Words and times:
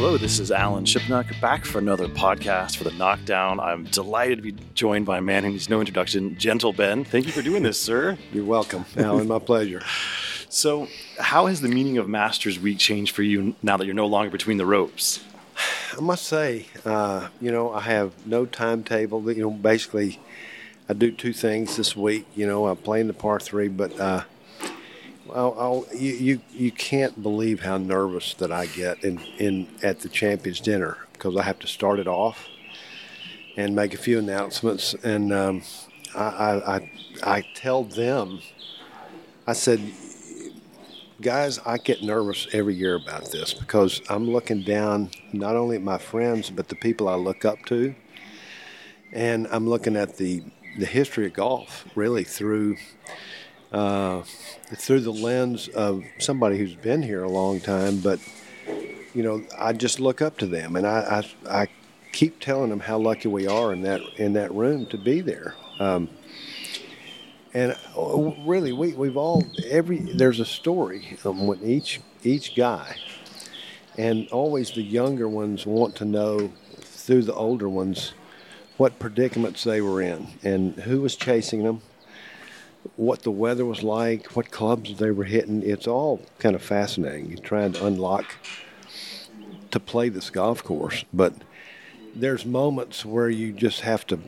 Hello, 0.00 0.16
this 0.16 0.38
is 0.38 0.52
Alan 0.52 0.84
Shipnuck 0.84 1.40
back 1.40 1.64
for 1.64 1.80
another 1.80 2.06
podcast 2.06 2.76
for 2.76 2.84
the 2.84 2.92
Knockdown. 2.92 3.58
I'm 3.58 3.82
delighted 3.82 4.38
to 4.38 4.42
be 4.42 4.54
joined 4.72 5.06
by 5.06 5.18
a 5.18 5.20
man 5.20 5.42
who 5.42 5.50
needs 5.50 5.68
no 5.68 5.80
introduction, 5.80 6.38
Gentle 6.38 6.72
Ben. 6.72 7.02
Thank 7.04 7.26
you 7.26 7.32
for 7.32 7.42
doing 7.42 7.64
this, 7.64 7.82
sir. 7.82 8.16
You're 8.32 8.44
welcome, 8.44 8.84
Alan. 8.96 9.26
My 9.26 9.40
pleasure. 9.40 9.82
So, 10.48 10.86
how 11.18 11.46
has 11.46 11.62
the 11.62 11.68
meaning 11.68 11.98
of 11.98 12.08
Masters 12.08 12.60
Week 12.60 12.78
changed 12.78 13.12
for 13.12 13.24
you 13.24 13.56
now 13.60 13.76
that 13.76 13.86
you're 13.86 13.94
no 13.96 14.06
longer 14.06 14.30
between 14.30 14.56
the 14.56 14.64
ropes? 14.64 15.18
I 15.96 16.00
must 16.00 16.26
say, 16.26 16.66
uh, 16.84 17.30
you 17.40 17.50
know, 17.50 17.72
I 17.72 17.80
have 17.80 18.24
no 18.24 18.46
timetable. 18.46 19.28
You 19.32 19.42
know, 19.42 19.50
basically, 19.50 20.20
I 20.88 20.92
do 20.92 21.10
two 21.10 21.32
things 21.32 21.76
this 21.76 21.96
week. 21.96 22.24
You 22.36 22.46
know, 22.46 22.68
I 22.68 22.76
play 22.76 23.00
in 23.00 23.08
the 23.08 23.14
par 23.14 23.40
three, 23.40 23.66
but 23.66 23.98
uh, 23.98 24.22
I'll, 25.34 25.56
I'll, 25.58 25.86
you, 25.96 26.12
you 26.12 26.40
you 26.52 26.72
can't 26.72 27.22
believe 27.22 27.60
how 27.60 27.78
nervous 27.78 28.34
that 28.34 28.52
I 28.52 28.66
get 28.66 29.04
in, 29.04 29.20
in 29.38 29.68
at 29.82 30.00
the 30.00 30.08
champions 30.08 30.60
dinner 30.60 30.98
because 31.12 31.36
I 31.36 31.42
have 31.42 31.58
to 31.60 31.66
start 31.66 31.98
it 31.98 32.06
off 32.06 32.48
and 33.56 33.74
make 33.74 33.94
a 33.94 33.98
few 33.98 34.18
announcements, 34.18 34.94
and 34.94 35.32
um, 35.32 35.62
I, 36.14 36.24
I, 36.24 36.76
I 36.76 36.90
I 37.22 37.40
tell 37.54 37.84
them, 37.84 38.40
I 39.46 39.52
said, 39.52 39.80
guys, 41.20 41.58
I 41.66 41.78
get 41.78 42.02
nervous 42.02 42.46
every 42.52 42.74
year 42.74 42.94
about 42.94 43.30
this 43.32 43.52
because 43.54 44.00
I'm 44.08 44.30
looking 44.30 44.62
down 44.62 45.10
not 45.32 45.56
only 45.56 45.76
at 45.76 45.82
my 45.82 45.98
friends 45.98 46.50
but 46.50 46.68
the 46.68 46.76
people 46.76 47.08
I 47.08 47.14
look 47.16 47.44
up 47.44 47.64
to, 47.66 47.94
and 49.12 49.46
I'm 49.50 49.68
looking 49.68 49.96
at 49.96 50.16
the 50.16 50.42
the 50.78 50.86
history 50.86 51.26
of 51.26 51.32
golf 51.32 51.84
really 51.96 52.22
through 52.22 52.76
uh, 53.72 54.22
through 54.74 55.00
the 55.00 55.12
lens 55.12 55.68
of 55.68 56.04
somebody 56.18 56.58
who's 56.58 56.74
been 56.74 57.02
here 57.02 57.22
a 57.22 57.28
long 57.28 57.60
time. 57.60 58.00
But 58.00 58.20
you 59.14 59.22
know, 59.22 59.42
I 59.58 59.72
just 59.72 60.00
look 60.00 60.22
up 60.22 60.38
to 60.38 60.46
them, 60.46 60.76
and 60.76 60.86
I 60.86 61.24
I, 61.46 61.62
I 61.62 61.68
keep 62.12 62.40
telling 62.40 62.70
them 62.70 62.80
how 62.80 62.98
lucky 62.98 63.28
we 63.28 63.46
are 63.46 63.72
in 63.72 63.82
that 63.82 64.00
in 64.16 64.32
that 64.34 64.52
room 64.52 64.86
to 64.86 64.98
be 64.98 65.20
there. 65.20 65.54
Um, 65.78 66.08
and 67.54 67.76
uh, 67.96 68.32
really, 68.46 68.72
we 68.72 68.92
we've 68.92 69.16
all 69.16 69.44
every 69.66 69.98
there's 69.98 70.40
a 70.40 70.44
story 70.44 71.16
um, 71.24 71.46
with 71.46 71.64
each 71.64 72.00
each 72.22 72.54
guy, 72.54 72.96
and 73.96 74.28
always 74.28 74.70
the 74.70 74.82
younger 74.82 75.28
ones 75.28 75.66
want 75.66 75.96
to 75.96 76.04
know 76.04 76.52
through 76.80 77.22
the 77.22 77.34
older 77.34 77.68
ones 77.68 78.12
what 78.76 78.98
predicaments 78.98 79.64
they 79.64 79.80
were 79.80 80.00
in 80.00 80.28
and 80.42 80.74
who 80.74 81.00
was 81.00 81.16
chasing 81.16 81.64
them, 81.64 81.80
what 82.98 83.22
the 83.22 83.30
weather 83.30 83.64
was 83.64 83.84
like, 83.84 84.26
what 84.34 84.50
clubs 84.50 84.98
they 84.98 85.12
were 85.12 85.24
hitting. 85.24 85.62
It's 85.62 85.86
all 85.86 86.20
kind 86.40 86.56
of 86.56 86.62
fascinating. 86.62 87.30
You're 87.30 87.38
trying 87.38 87.72
to 87.74 87.86
unlock 87.86 88.26
to 89.70 89.78
play 89.78 90.08
this 90.08 90.30
golf 90.30 90.64
course, 90.64 91.04
but 91.14 91.32
there's 92.12 92.44
moments 92.44 93.04
where 93.04 93.30
you 93.30 93.52
just 93.52 93.82
have 93.82 94.04
to 94.08 94.18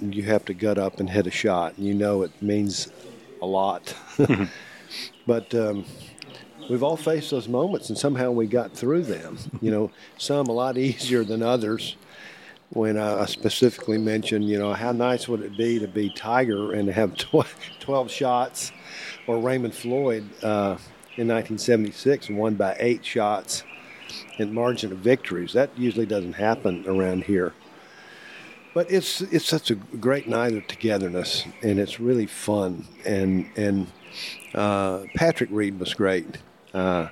you 0.00 0.22
have 0.22 0.44
to 0.44 0.54
gut 0.54 0.78
up 0.78 1.00
and 1.00 1.10
hit 1.10 1.26
a 1.26 1.30
shot. 1.30 1.76
And 1.76 1.84
you 1.84 1.92
know 1.92 2.22
it 2.22 2.30
means 2.40 2.88
a 3.42 3.46
lot. 3.46 3.96
but 5.26 5.52
um, 5.52 5.84
we've 6.68 6.84
all 6.84 6.96
faced 6.96 7.32
those 7.32 7.48
moments, 7.48 7.88
and 7.88 7.98
somehow 7.98 8.30
we 8.30 8.46
got 8.46 8.72
through 8.72 9.02
them. 9.02 9.38
You 9.60 9.72
know, 9.72 9.90
some 10.18 10.46
a 10.46 10.52
lot 10.52 10.78
easier 10.78 11.24
than 11.24 11.42
others. 11.42 11.96
When 12.72 12.98
I 12.98 13.26
specifically 13.26 13.98
mentioned, 13.98 14.44
you 14.44 14.56
know, 14.56 14.72
how 14.72 14.92
nice 14.92 15.26
would 15.26 15.42
it 15.42 15.56
be 15.56 15.80
to 15.80 15.88
be 15.88 16.08
Tiger 16.08 16.72
and 16.72 16.86
to 16.86 16.92
have 16.92 17.16
12 17.80 18.10
shots, 18.10 18.70
or 19.26 19.38
Raymond 19.38 19.74
Floyd 19.74 20.22
uh, 20.42 20.78
in 21.16 21.26
1976 21.26 22.28
and 22.28 22.38
won 22.38 22.54
by 22.54 22.76
eight 22.78 23.04
shots 23.04 23.64
in 24.38 24.54
margin 24.54 24.92
of 24.92 24.98
victories. 24.98 25.52
That 25.52 25.70
usually 25.76 26.06
doesn't 26.06 26.34
happen 26.34 26.84
around 26.86 27.24
here. 27.24 27.54
But 28.72 28.90
it's 28.90 29.20
it's 29.20 29.46
such 29.46 29.70
a 29.70 29.74
great 29.74 30.28
night 30.28 30.54
of 30.54 30.66
togetherness, 30.68 31.44
and 31.62 31.80
it's 31.80 31.98
really 31.98 32.26
fun. 32.26 32.86
And 33.04 33.50
and 33.56 33.88
uh, 34.54 35.04
Patrick 35.16 35.50
Reed 35.52 35.80
was 35.80 35.92
great. 35.92 36.38
Uh, 36.72 37.08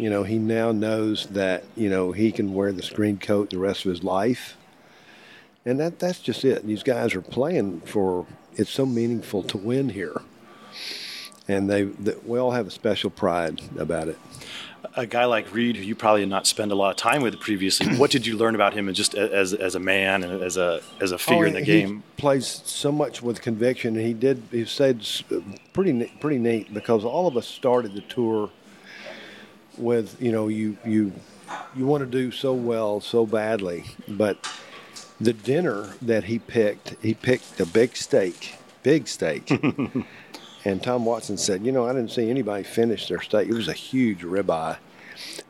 you 0.00 0.10
know, 0.10 0.22
he 0.22 0.38
now 0.38 0.72
knows 0.72 1.26
that 1.28 1.64
you 1.76 1.88
know 1.88 2.12
he 2.12 2.32
can 2.32 2.54
wear 2.54 2.72
the 2.72 2.82
screen 2.82 3.18
coat 3.18 3.50
the 3.50 3.58
rest 3.58 3.84
of 3.84 3.90
his 3.90 4.02
life, 4.02 4.56
and 5.64 5.78
that 5.80 5.98
that's 5.98 6.20
just 6.20 6.44
it. 6.44 6.66
These 6.66 6.82
guys 6.82 7.14
are 7.14 7.22
playing 7.22 7.80
for. 7.80 8.26
It's 8.56 8.70
so 8.70 8.86
meaningful 8.86 9.42
to 9.44 9.58
win 9.58 9.88
here, 9.88 10.20
and 11.48 11.68
they, 11.68 11.82
they 11.82 12.14
we 12.24 12.38
all 12.38 12.52
have 12.52 12.66
a 12.66 12.70
special 12.70 13.10
pride 13.10 13.60
about 13.78 14.08
it 14.08 14.18
a 14.96 15.06
guy 15.06 15.24
like 15.24 15.52
Reed, 15.52 15.76
who 15.76 15.82
you 15.82 15.94
probably 15.94 16.22
did 16.22 16.28
not 16.28 16.46
spend 16.46 16.72
a 16.72 16.74
lot 16.74 16.90
of 16.90 16.96
time 16.96 17.22
with 17.22 17.38
previously, 17.40 17.96
what 17.96 18.10
did 18.10 18.26
you 18.26 18.36
learn 18.36 18.54
about 18.54 18.74
him 18.74 18.92
just 18.92 19.14
as 19.14 19.52
as 19.52 19.74
a 19.74 19.80
man 19.80 20.22
and 20.22 20.42
as 20.42 20.56
a 20.56 20.80
as 21.00 21.12
a 21.12 21.18
figure 21.18 21.44
oh, 21.44 21.48
in 21.48 21.54
the 21.54 21.62
game? 21.62 22.02
Plays 22.16 22.46
so 22.46 22.92
much 22.92 23.22
with 23.22 23.40
conviction. 23.40 23.94
He 23.96 24.12
did. 24.12 24.42
He 24.50 24.64
said 24.64 25.06
pretty 25.72 26.12
pretty 26.20 26.38
neat 26.38 26.72
because 26.72 27.04
all 27.04 27.26
of 27.26 27.36
us 27.36 27.46
started 27.46 27.94
the 27.94 28.02
tour 28.02 28.50
with 29.78 30.20
you 30.20 30.32
know 30.32 30.48
you 30.48 30.76
you 30.84 31.12
you 31.76 31.86
want 31.86 32.02
to 32.02 32.10
do 32.10 32.30
so 32.30 32.52
well 32.52 33.00
so 33.00 33.26
badly, 33.26 33.84
but 34.08 34.48
the 35.20 35.32
dinner 35.32 35.94
that 36.02 36.24
he 36.24 36.38
picked, 36.38 36.96
he 37.02 37.14
picked 37.14 37.60
a 37.60 37.66
big 37.66 37.96
steak, 37.96 38.56
big 38.82 39.08
steak. 39.08 39.50
And 40.64 40.82
Tom 40.82 41.04
Watson 41.04 41.36
said, 41.36 41.64
You 41.64 41.72
know, 41.72 41.86
I 41.86 41.92
didn't 41.92 42.10
see 42.10 42.30
anybody 42.30 42.64
finish 42.64 43.08
their 43.08 43.20
steak. 43.20 43.48
It 43.48 43.54
was 43.54 43.68
a 43.68 43.74
huge 43.74 44.22
ribeye. 44.22 44.78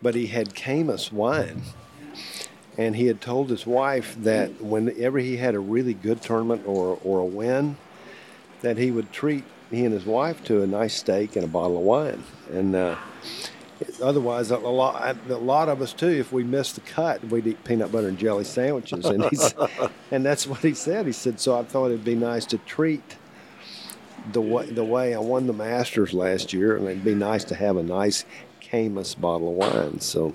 But 0.03 0.15
he 0.15 0.27
had 0.27 0.55
Caymus 0.55 1.13
wine. 1.13 1.63
And 2.77 2.97
he 2.97 3.07
had 3.07 3.21
told 3.21 3.51
his 3.51 3.67
wife 3.67 4.17
that 4.19 4.61
whenever 4.61 5.19
he 5.21 5.37
had 5.37 5.55
a 5.55 5.61
really 5.61 5.95
good 5.95 6.21
tournament 6.21 6.63
or, 6.67 6.99
or 7.05 7.21
a 7.21 7.25
win, 7.25 7.77
that 8.63 8.77
he 8.77 8.91
would 8.91 9.13
treat 9.13 9.45
he 9.71 9.85
and 9.85 9.95
his 9.95 10.05
wife 10.05 10.43
to 10.45 10.63
a 10.63 10.67
nice 10.67 10.95
steak 10.95 11.37
and 11.37 11.45
a 11.45 11.49
bottle 11.49 11.79
of 11.79 11.85
wine. 11.85 12.25
And 12.53 12.75
uh, 12.75 12.97
otherwise, 14.03 14.51
a 14.51 14.59
lot, 14.59 15.17
a 15.29 15.35
lot 15.37 15.69
of 15.69 15.83
us 15.83 15.93
too, 15.93 16.09
if 16.09 16.33
we 16.33 16.45
missed 16.45 16.77
the 16.77 16.81
cut, 16.83 17.23
we'd 17.25 17.47
eat 17.47 17.65
peanut 17.65 17.93
butter 17.93 18.09
and 18.09 18.19
jelly 18.19 18.45
sandwiches. 18.45 19.05
And, 19.07 19.25
he's, 19.25 19.55
and 20.11 20.25
that's 20.25 20.47
what 20.47 20.61
he 20.61 20.75
said. 20.75 21.07
He 21.07 21.13
said, 21.13 21.41
So 21.41 21.59
I 21.59 21.65
thought 21.65 21.87
it'd 21.87 22.05
be 22.05 22.15
nice 22.15 22.47
to 22.47 22.59
treat 22.59 23.17
the 24.33 24.41
way 24.41 24.67
the 24.67 24.85
way 24.85 25.15
I 25.15 25.19
won 25.19 25.47
the 25.47 25.53
Masters 25.53 26.15
last 26.15 26.53
year, 26.53 26.77
and 26.77 26.87
it'd 26.87 27.05
be 27.05 27.15
nice 27.15 27.45
to 27.45 27.55
have 27.55 27.77
a 27.77 27.83
nice 27.83 28.25
Caymus 28.61 29.15
bottle 29.15 29.51
of 29.51 29.55
wine. 29.75 30.01
So, 30.01 30.35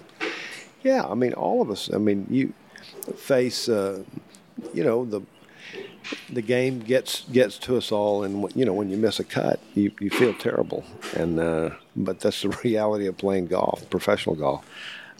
yeah, 0.83 1.05
I 1.05 1.15
mean, 1.15 1.33
all 1.33 1.61
of 1.61 1.69
us. 1.71 1.89
I 1.91 1.97
mean, 1.97 2.27
you 2.29 2.53
face, 3.15 3.67
uh, 3.67 4.03
you 4.73 4.83
know, 4.83 5.05
the 5.05 5.21
the 6.29 6.41
game 6.41 6.79
gets 6.79 7.21
gets 7.31 7.57
to 7.59 7.77
us 7.77 7.91
all, 7.91 8.23
and 8.23 8.51
you 8.55 8.65
know, 8.65 8.73
when 8.73 8.89
you 8.89 8.97
miss 8.97 9.19
a 9.19 9.23
cut, 9.23 9.59
you, 9.73 9.91
you 9.99 10.09
feel 10.09 10.33
terrible. 10.33 10.83
And 11.15 11.39
uh, 11.39 11.71
but 11.99 12.19
that's 12.19 12.41
the 12.41 12.49
reality 12.63 13.05
of 13.07 13.17
playing 13.17 13.47
golf, 13.47 13.89
professional 13.89 14.35
golf. 14.35 14.65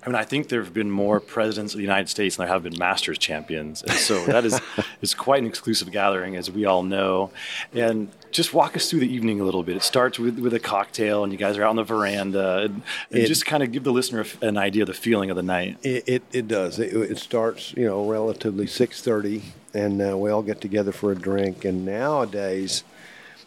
I 0.02 0.08
mean, 0.08 0.16
I 0.16 0.24
think 0.24 0.48
there 0.48 0.64
have 0.64 0.74
been 0.74 0.90
more 0.90 1.20
presidents 1.20 1.74
of 1.74 1.78
the 1.78 1.84
United 1.84 2.08
States 2.08 2.38
than 2.38 2.46
there 2.46 2.54
have 2.54 2.64
been 2.64 2.78
Masters 2.78 3.18
champions, 3.18 3.84
and 3.84 3.92
so 3.92 4.26
that 4.28 4.46
is 4.46 4.60
is 5.02 5.14
quite 5.14 5.42
an 5.42 5.48
exclusive 5.48 5.92
gathering, 5.92 6.38
as 6.38 6.50
we 6.50 6.64
all 6.64 6.84
know. 6.84 7.32
And 7.74 8.10
just 8.32 8.54
walk 8.54 8.78
us 8.78 8.90
through 8.90 9.02
the 9.02 9.14
evening 9.14 9.42
a 9.42 9.44
little 9.44 9.64
bit. 9.64 9.76
It 9.76 9.84
starts 9.84 10.18
with, 10.18 10.40
with 10.40 10.54
a 10.54 10.60
cocktail, 10.60 11.24
and 11.24 11.34
you 11.34 11.38
guys 11.38 11.58
are 11.58 11.64
out 11.64 11.72
on 11.72 11.76
the 11.76 11.84
veranda, 11.84 12.60
and, 12.60 12.82
and 13.12 13.20
it, 13.24 13.28
just 13.28 13.46
kind 13.46 13.62
of 13.62 13.74
give 13.74 13.84
the 13.84 13.92
listener 13.92 14.26
an 14.42 14.58
idea 14.58 14.84
of 14.84 14.88
the 14.88 14.94
feeling 14.94 15.32
of 15.32 15.36
the 15.36 15.44
night. 15.44 15.78
It 15.84 16.08
it, 16.08 16.24
it 16.32 16.48
does. 16.48 16.80
It, 16.80 16.94
it, 16.94 17.18
starts, 17.18 17.74
you 17.74 17.86
know, 17.86 18.10
relatively 18.10 18.68
six 18.68 19.02
thirty, 19.02 19.44
and 19.74 20.02
uh, 20.02 20.18
we 20.18 20.30
all 20.30 20.44
get 20.44 20.62
together 20.62 20.94
for 20.94 21.12
a 21.12 21.16
drink. 21.16 21.66
And 21.66 21.86
nowadays 21.86 22.86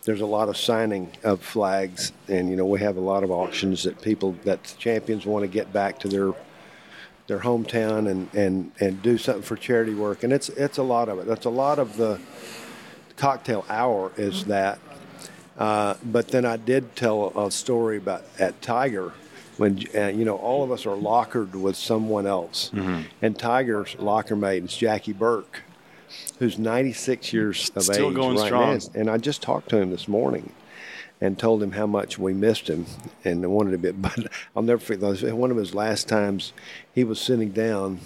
there's 0.04 0.20
a 0.20 0.26
lot 0.26 0.48
of 0.48 0.56
signing 0.56 1.10
of 1.22 1.40
flags, 1.40 2.12
and 2.28 2.48
you 2.48 2.56
know 2.56 2.66
we 2.66 2.80
have 2.80 2.96
a 2.96 3.00
lot 3.00 3.22
of 3.22 3.30
auctions 3.30 3.84
that 3.84 4.00
people 4.02 4.32
that 4.44 4.74
champions 4.78 5.24
want 5.24 5.44
to 5.44 5.48
get 5.48 5.72
back 5.72 5.98
to 6.00 6.08
their 6.08 6.32
their 7.28 7.38
hometown 7.38 8.10
and 8.10 8.32
and 8.34 8.72
and 8.80 9.02
do 9.02 9.16
something 9.16 9.42
for 9.42 9.56
charity 9.56 9.94
work, 9.94 10.24
and 10.24 10.32
it's 10.32 10.48
it's 10.50 10.78
a 10.78 10.82
lot 10.82 11.08
of 11.08 11.20
it. 11.20 11.26
That's 11.26 11.46
a 11.46 11.50
lot 11.50 11.78
of 11.78 11.96
the 11.96 12.20
cocktail 13.16 13.64
hour 13.68 14.12
is 14.16 14.46
that. 14.46 14.78
Uh, 15.56 15.94
but 16.04 16.28
then 16.28 16.44
I 16.44 16.56
did 16.56 16.96
tell 16.96 17.28
a 17.38 17.50
story 17.50 17.98
about 17.98 18.24
at 18.38 18.60
Tiger 18.62 19.12
when 19.58 19.84
uh, 19.94 20.08
you 20.08 20.24
know 20.24 20.36
all 20.36 20.64
of 20.64 20.72
us 20.72 20.84
are 20.84 20.96
lockered 20.96 21.54
with 21.54 21.76
someone 21.76 22.26
else, 22.26 22.70
mm-hmm. 22.74 23.02
and 23.20 23.38
Tiger's 23.38 23.94
locker 24.00 24.34
mate 24.34 24.64
is 24.64 24.76
Jackie 24.76 25.12
Burke 25.12 25.62
who's 26.38 26.58
96 26.58 27.32
years 27.32 27.70
of 27.74 27.84
Still 27.84 28.08
age 28.10 28.14
going 28.14 28.36
right 28.36 28.46
strong. 28.46 28.74
now. 28.78 28.80
And 28.94 29.10
I 29.10 29.18
just 29.18 29.42
talked 29.42 29.68
to 29.70 29.78
him 29.78 29.90
this 29.90 30.08
morning 30.08 30.52
and 31.20 31.38
told 31.38 31.62
him 31.62 31.72
how 31.72 31.86
much 31.86 32.18
we 32.18 32.32
missed 32.32 32.68
him 32.68 32.86
and 33.24 33.48
wanted 33.50 33.74
a 33.74 33.78
bit. 33.78 33.94
But 34.02 34.26
I'll 34.56 34.62
never 34.62 34.80
forget 34.80 35.34
one 35.36 35.50
of 35.50 35.56
his 35.56 35.74
last 35.74 36.08
times. 36.08 36.52
He 36.94 37.04
was 37.04 37.20
sitting 37.20 37.50
down, 37.50 38.00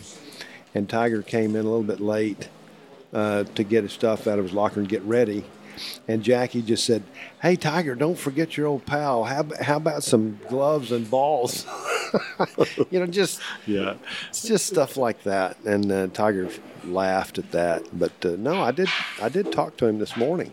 and 0.74 0.88
Tiger 0.88 1.22
came 1.22 1.56
in 1.56 1.62
a 1.64 1.68
little 1.68 1.82
bit 1.82 2.00
late 2.00 2.48
uh, 3.12 3.44
to 3.54 3.64
get 3.64 3.84
his 3.84 3.92
stuff 3.92 4.26
out 4.26 4.38
of 4.38 4.44
his 4.44 4.52
locker 4.52 4.80
and 4.80 4.88
get 4.88 5.02
ready. 5.02 5.44
And 6.08 6.22
Jackie 6.22 6.62
just 6.62 6.84
said, 6.84 7.02
"Hey 7.42 7.56
Tiger, 7.56 7.94
don't 7.94 8.18
forget 8.18 8.56
your 8.56 8.66
old 8.66 8.86
pal. 8.86 9.24
How, 9.24 9.46
how 9.60 9.76
about 9.76 10.02
some 10.02 10.38
gloves 10.48 10.92
and 10.92 11.08
balls?" 11.10 11.66
you 12.90 13.00
know, 13.00 13.06
just 13.06 13.40
Yeah. 13.66 13.94
it's 14.28 14.42
just 14.42 14.66
stuff 14.66 14.96
like 14.96 15.22
that. 15.24 15.58
And 15.64 15.90
uh, 15.92 16.06
Tiger 16.08 16.48
laughed 16.84 17.38
at 17.38 17.50
that. 17.52 17.82
But 17.98 18.12
uh, 18.24 18.36
no, 18.38 18.60
I 18.62 18.70
did. 18.70 18.88
I 19.20 19.28
did 19.28 19.52
talk 19.52 19.76
to 19.78 19.86
him 19.86 19.98
this 19.98 20.16
morning. 20.16 20.52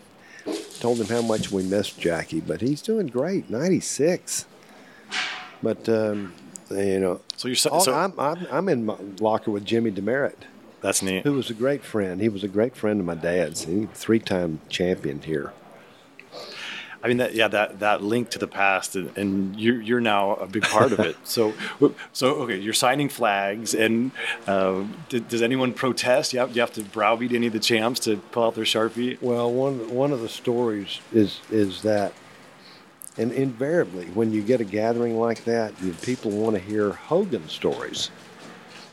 Told 0.80 1.00
him 1.00 1.08
how 1.08 1.22
much 1.22 1.52
we 1.52 1.64
missed 1.64 2.00
Jackie, 2.00 2.42
but 2.42 2.60
he's 2.60 2.82
doing 2.82 3.08
great. 3.08 3.50
Ninety 3.50 3.80
six. 3.80 4.46
But 5.62 5.88
um, 5.88 6.34
you 6.70 7.00
know, 7.00 7.22
So 7.38 7.48
you're 7.48 7.56
so, 7.56 7.80
so 7.80 7.94
I'm, 7.94 8.14
I'm 8.20 8.46
I'm 8.52 8.68
in 8.70 8.86
my 8.86 8.98
locker 9.20 9.52
with 9.52 9.64
Jimmy 9.64 9.92
Demaret, 9.92 10.34
that's 10.84 11.02
neat. 11.02 11.24
who 11.24 11.34
was 11.34 11.50
a 11.50 11.54
great 11.54 11.84
friend. 11.84 12.22
He 12.22 12.30
was 12.30 12.44
a 12.44 12.48
great 12.48 12.76
friend 12.76 13.00
of 13.00 13.06
my 13.06 13.16
dad's. 13.16 13.64
He 13.64 13.88
three 13.94 14.20
time 14.20 14.60
champion 14.70 15.22
here. 15.22 15.54
I 17.04 17.10
mean, 17.10 17.18
that, 17.18 17.34
yeah, 17.36 17.50
that, 17.50 17.80
that 17.80 18.02
link 18.02 18.30
to 18.30 18.40
the 18.40 18.48
past, 18.48 18.96
and, 18.96 19.18
and 19.18 19.60
you're, 19.60 19.82
you're 19.82 20.00
now 20.00 20.36
a 20.36 20.48
big 20.48 20.64
part 20.64 20.94
of 20.94 21.00
it. 21.02 21.18
So, 21.26 21.54
so 22.14 22.36
okay, 22.44 22.58
you're 22.58 22.74
signing 22.74 23.10
flags, 23.10 23.74
and 23.74 24.12
uh, 24.46 24.84
d- 25.10 25.20
does 25.20 25.42
anyone 25.42 25.74
protest? 25.74 26.32
You 26.32 26.40
have, 26.40 26.56
you 26.56 26.62
have 26.62 26.72
to 26.74 26.82
browbeat 26.84 27.34
any 27.34 27.48
of 27.48 27.54
the 27.54 27.60
champs 27.60 28.00
to 28.02 28.18
pull 28.18 28.44
out 28.44 28.56
their 28.56 28.64
sharpie. 28.66 29.22
Well, 29.22 29.52
one 29.52 29.90
one 29.90 30.12
of 30.12 30.22
the 30.22 30.30
stories 30.30 31.00
is 31.12 31.42
is 31.50 31.82
that, 31.82 32.14
and 33.18 33.32
invariably, 33.32 34.06
when 34.08 34.32
you 34.32 34.42
get 34.44 34.62
a 34.62 34.66
gathering 34.66 35.18
like 35.18 35.44
that, 35.46 35.74
you, 35.82 35.94
people 35.94 36.32
want 36.32 36.56
to 36.56 36.62
hear 36.62 36.92
Hogan 36.92 37.50
stories. 37.50 38.12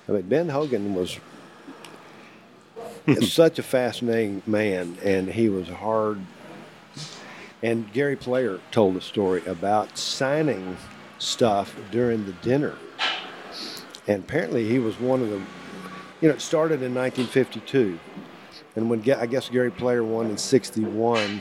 I 0.09 0.13
mean, 0.13 0.23
Ben 0.23 0.49
Hogan 0.49 0.95
was 0.95 1.19
such 3.23 3.59
a 3.59 3.63
fascinating 3.63 4.43
man, 4.47 4.99
and 5.03 5.29
he 5.29 5.49
was 5.49 5.69
hard. 5.69 6.21
And 7.63 7.93
Gary 7.93 8.17
Player 8.17 8.61
told 8.71 8.97
a 8.97 9.01
story 9.01 9.45
about 9.47 9.99
signing 9.99 10.77
stuff 11.19 11.77
during 11.91 12.27
the 12.27 12.33
dinner, 12.33 12.75
and 14.07 14.25
apparently 14.25 14.69
he 14.69 14.79
was 14.79 14.99
one 14.99 15.23
of 15.23 15.31
the. 15.31 15.41
You 16.21 16.29
know, 16.29 16.35
it 16.35 16.41
started 16.43 16.83
in 16.83 16.95
1952. 16.95 17.99
And 18.77 18.91
when 18.91 19.01
I 19.13 19.27
guess 19.27 19.49
Gary 19.49 19.71
Player 19.71 20.05
won 20.05 20.31
in 20.31 20.39
'61, 20.39 21.41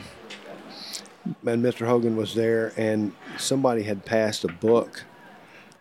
and 1.46 1.64
Mr. 1.64 1.86
Hogan 1.86 2.16
was 2.16 2.34
there, 2.34 2.72
and 2.76 3.12
somebody 3.38 3.82
had 3.82 4.04
passed 4.04 4.44
a 4.44 4.48
book 4.48 5.04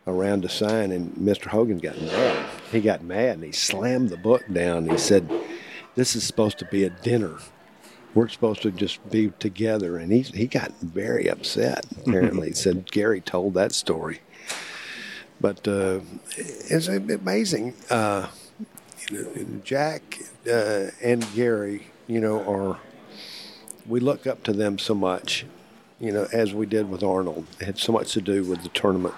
around 0.08 0.42
to 0.42 0.50
sign, 0.50 0.92
and 0.92 1.14
Mr. 1.16 1.48
Hogan 1.48 1.78
got 1.78 2.00
mad. 2.02 2.50
He 2.72 2.82
got 2.82 3.04
mad 3.04 3.36
and 3.36 3.44
he 3.44 3.52
slammed 3.52 4.10
the 4.10 4.18
book 4.18 4.44
down. 4.52 4.88
He 4.88 4.98
said, 4.98 5.30
"This 6.00 6.16
is 6.16 6.24
supposed 6.24 6.58
to 6.60 6.66
be 6.66 6.86
a 6.86 6.90
dinner. 6.90 7.36
We're 8.14 8.30
supposed 8.30 8.62
to 8.62 8.72
just 8.72 9.10
be 9.10 9.34
together." 9.38 9.98
And 9.98 10.14
he 10.14 10.22
he 10.22 10.48
got 10.48 10.72
very 10.80 11.30
upset. 11.30 11.86
Apparently, 12.00 12.48
he 12.48 12.54
said 12.64 12.90
Gary 12.90 13.20
told 13.20 13.54
that 13.56 13.74
story. 13.74 14.22
But 15.42 15.68
uh, 15.68 16.00
it's 16.38 16.88
amazing. 16.88 17.74
Uh, 17.90 18.28
Jack 19.66 20.20
uh, 20.50 20.88
and 21.02 21.26
Gary, 21.36 21.88
you 22.08 22.22
know, 22.22 22.40
are 22.50 22.80
we 23.86 24.00
look 24.00 24.26
up 24.26 24.44
to 24.44 24.54
them 24.54 24.78
so 24.78 24.94
much, 24.94 25.46
you 26.00 26.14
know, 26.14 26.28
as 26.32 26.54
we 26.54 26.66
did 26.66 26.90
with 26.90 27.04
Arnold. 27.04 27.46
It 27.60 27.66
had 27.66 27.78
so 27.78 27.92
much 27.92 28.14
to 28.14 28.22
do 28.22 28.46
with 28.46 28.64
the 28.64 28.70
tournament. 28.70 29.16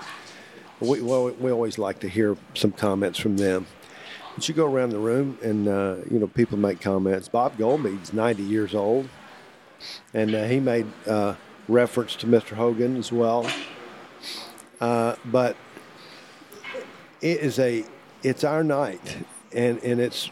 We 0.79 1.01
well, 1.01 1.29
we 1.29 1.51
always 1.51 1.77
like 1.77 1.99
to 1.99 2.09
hear 2.09 2.37
some 2.55 2.71
comments 2.71 3.19
from 3.19 3.37
them. 3.37 3.67
But 4.35 4.47
you 4.47 4.53
go 4.55 4.65
around 4.65 4.91
the 4.91 4.99
room 4.99 5.37
and 5.41 5.67
uh, 5.67 5.95
you 6.09 6.19
know 6.19 6.27
people 6.27 6.57
make 6.57 6.81
comments. 6.81 7.27
Bob 7.27 7.57
Goalby's 7.57 8.13
90 8.13 8.43
years 8.43 8.73
old, 8.73 9.09
and 10.13 10.33
uh, 10.33 10.45
he 10.45 10.59
made 10.59 10.87
uh, 11.07 11.35
reference 11.67 12.15
to 12.17 12.27
Mr. 12.27 12.55
Hogan 12.55 12.97
as 12.97 13.11
well. 13.11 13.45
Uh, 14.79 15.15
but 15.25 15.55
it 17.21 17.39
is 17.39 17.59
a 17.59 17.83
it's 18.23 18.43
our 18.43 18.63
night 18.63 19.17
and 19.53 19.83
and 19.83 19.99
it's 19.99 20.29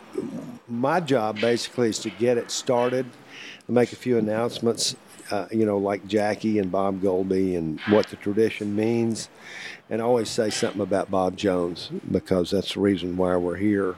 my 0.67 0.99
job 0.99 1.39
basically 1.39 1.89
is 1.89 1.99
to 1.99 2.09
get 2.09 2.37
it 2.37 2.49
started 2.51 3.05
make 3.67 3.93
a 3.93 3.95
few 3.95 4.17
announcements 4.17 4.95
uh, 5.31 5.47
you 5.51 5.65
know 5.65 5.77
like 5.77 6.05
jackie 6.07 6.59
and 6.59 6.71
bob 6.71 7.01
goalby 7.01 7.57
and 7.57 7.79
what 7.89 8.07
the 8.07 8.15
tradition 8.15 8.75
means 8.75 9.29
and 9.89 10.01
I 10.01 10.05
always 10.05 10.29
say 10.29 10.49
something 10.49 10.81
about 10.81 11.11
bob 11.11 11.37
jones 11.37 11.89
because 12.11 12.51
that's 12.51 12.73
the 12.73 12.79
reason 12.79 13.17
why 13.17 13.35
we're 13.37 13.57
here 13.57 13.95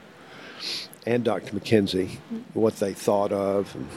and 1.06 1.24
dr 1.24 1.52
mackenzie 1.54 2.18
what 2.54 2.76
they 2.76 2.92
thought 2.92 3.32
of 3.32 3.74
and 3.74 3.88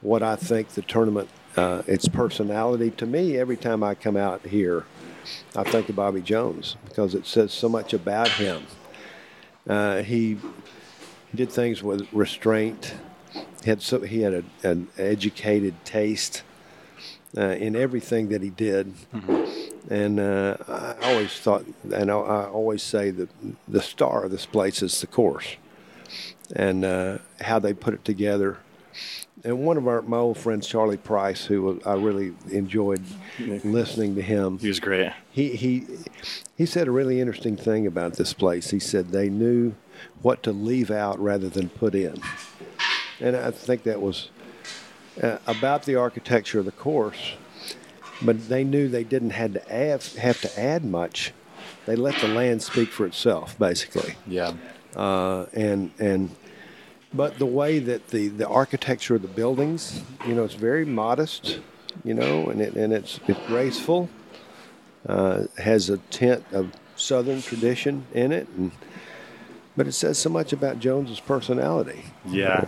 what 0.00 0.22
i 0.22 0.36
think 0.36 0.70
the 0.70 0.82
tournament 0.82 1.28
uh, 1.56 1.82
its 1.86 2.08
personality 2.08 2.90
to 2.92 3.06
me 3.06 3.36
every 3.36 3.56
time 3.56 3.82
i 3.82 3.94
come 3.94 4.16
out 4.16 4.46
here 4.46 4.84
I 5.54 5.64
think 5.64 5.88
of 5.88 5.96
Bobby 5.96 6.20
Jones 6.20 6.76
because 6.84 7.14
it 7.14 7.26
says 7.26 7.52
so 7.52 7.68
much 7.68 7.92
about 7.92 8.28
him. 8.28 8.66
Uh, 9.68 10.02
he 10.02 10.38
did 11.34 11.50
things 11.50 11.82
with 11.82 12.08
restraint. 12.12 12.94
He 13.62 13.70
had 13.70 13.82
so 13.82 14.00
he 14.00 14.22
had 14.22 14.34
a, 14.34 14.44
an 14.62 14.88
educated 14.98 15.74
taste 15.84 16.42
uh, 17.36 17.42
in 17.42 17.76
everything 17.76 18.28
that 18.28 18.42
he 18.42 18.50
did, 18.50 18.92
and 19.88 20.18
uh, 20.18 20.56
I 20.68 20.94
always 21.02 21.32
thought, 21.38 21.64
and 21.92 22.10
I, 22.10 22.14
I 22.14 22.44
always 22.46 22.82
say 22.82 23.10
that 23.10 23.28
the 23.68 23.82
star 23.82 24.24
of 24.24 24.30
this 24.30 24.46
place 24.46 24.82
is 24.82 25.00
the 25.00 25.06
course, 25.06 25.56
and 26.56 26.84
uh, 26.84 27.18
how 27.40 27.58
they 27.58 27.72
put 27.74 27.94
it 27.94 28.04
together. 28.04 28.58
And 29.42 29.60
one 29.64 29.76
of 29.78 29.88
our 29.88 30.02
my 30.02 30.18
old 30.18 30.36
friends, 30.36 30.66
Charlie 30.66 30.98
Price, 30.98 31.46
who 31.46 31.62
was, 31.62 31.78
I 31.86 31.94
really 31.94 32.34
enjoyed 32.50 33.02
listening 33.64 34.14
to 34.16 34.22
him 34.22 34.58
He 34.58 34.68
was 34.68 34.80
great. 34.80 35.12
he 35.30 35.56
he 35.56 35.86
he 36.58 36.66
said 36.66 36.88
a 36.88 36.90
really 36.90 37.20
interesting 37.20 37.56
thing 37.56 37.86
about 37.86 38.14
this 38.14 38.34
place. 38.34 38.70
He 38.70 38.78
said 38.80 39.10
they 39.10 39.30
knew 39.30 39.74
what 40.20 40.42
to 40.42 40.52
leave 40.52 40.90
out 40.90 41.18
rather 41.18 41.48
than 41.48 41.68
put 41.70 41.94
in, 41.94 42.20
and 43.20 43.36
I 43.36 43.50
think 43.50 43.82
that 43.84 44.00
was 44.00 44.30
uh, 45.22 45.38
about 45.46 45.84
the 45.84 45.96
architecture 45.96 46.58
of 46.60 46.64
the 46.64 46.72
course. 46.72 47.34
But 48.22 48.48
they 48.48 48.64
knew 48.64 48.88
they 48.88 49.04
didn't 49.04 49.30
had 49.30 49.54
to 49.54 49.72
add, 49.72 50.02
have 50.18 50.40
to 50.42 50.60
add 50.60 50.84
much. 50.84 51.32
They 51.86 51.96
let 51.96 52.16
the 52.20 52.28
land 52.28 52.62
speak 52.62 52.90
for 52.90 53.06
itself, 53.06 53.58
basically 53.58 54.16
Yeah. 54.26 54.52
uh, 54.94 55.46
and 55.54 55.90
and 55.98 56.30
but 57.12 57.38
the 57.38 57.46
way 57.46 57.78
that 57.78 58.08
the 58.08 58.28
the 58.28 58.46
architecture 58.46 59.14
of 59.16 59.22
the 59.22 59.28
buildings, 59.28 60.02
you 60.26 60.34
know, 60.34 60.44
it's 60.44 60.54
very 60.54 60.84
modest, 60.84 61.58
you 62.04 62.14
know, 62.14 62.50
and 62.50 62.60
it 62.60 62.74
and 62.74 62.92
it's 62.92 63.18
it's 63.26 63.40
graceful. 63.46 64.08
Uh, 65.08 65.44
has 65.56 65.88
a 65.88 65.96
tint 66.10 66.44
of 66.52 66.70
Southern 66.94 67.40
tradition 67.40 68.04
in 68.12 68.32
it, 68.32 68.46
and 68.58 68.70
but 69.80 69.88
it 69.88 69.92
says 69.92 70.18
so 70.18 70.28
much 70.28 70.52
about 70.52 70.78
Jones's 70.78 71.20
personality. 71.20 72.04
Yeah. 72.28 72.66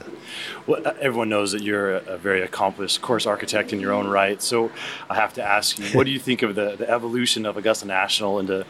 Well, 0.67 0.81
uh, 0.83 0.95
everyone 0.99 1.29
knows 1.29 1.53
that 1.53 1.61
you're 1.61 1.97
a, 1.97 2.15
a 2.15 2.17
very 2.17 2.41
accomplished 2.41 3.03
course 3.03 3.27
architect 3.27 3.75
in 3.75 3.81
your 3.81 3.93
own 3.93 4.09
right. 4.09 4.41
So 4.41 4.73
I 5.11 5.17
have 5.17 5.35
to 5.35 5.43
ask 5.43 5.79
you, 5.79 5.85
what 5.89 6.07
do 6.07 6.11
you 6.11 6.19
think 6.19 6.41
of 6.41 6.55
the, 6.55 6.75
the 6.75 6.89
evolution 6.89 7.45
of 7.45 7.59
Augusta 7.59 7.87
National 7.87 8.39
into 8.39 8.65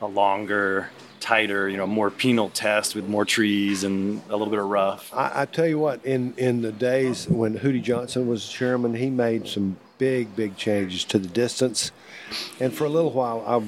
a 0.00 0.06
longer, 0.06 0.90
tighter, 1.18 1.68
you 1.68 1.76
know, 1.76 1.88
more 1.88 2.08
penal 2.08 2.50
test 2.50 2.94
with 2.94 3.08
more 3.08 3.24
trees 3.24 3.82
and 3.82 4.22
a 4.28 4.36
little 4.36 4.46
bit 4.46 4.60
of 4.60 4.66
rough? 4.66 5.12
I, 5.12 5.42
I 5.42 5.46
tell 5.46 5.66
you 5.66 5.80
what, 5.80 6.04
in 6.04 6.34
in 6.36 6.62
the 6.62 6.70
days 6.70 7.26
when 7.26 7.58
Hootie 7.58 7.82
Johnson 7.82 8.28
was 8.28 8.48
chairman, 8.48 8.94
he 8.94 9.10
made 9.10 9.48
some 9.48 9.76
big, 9.98 10.36
big 10.36 10.56
changes 10.56 11.02
to 11.06 11.18
the 11.18 11.26
distance, 11.26 11.90
and 12.60 12.72
for 12.72 12.84
a 12.84 12.90
little 12.90 13.10
while, 13.10 13.42
I 13.44 13.60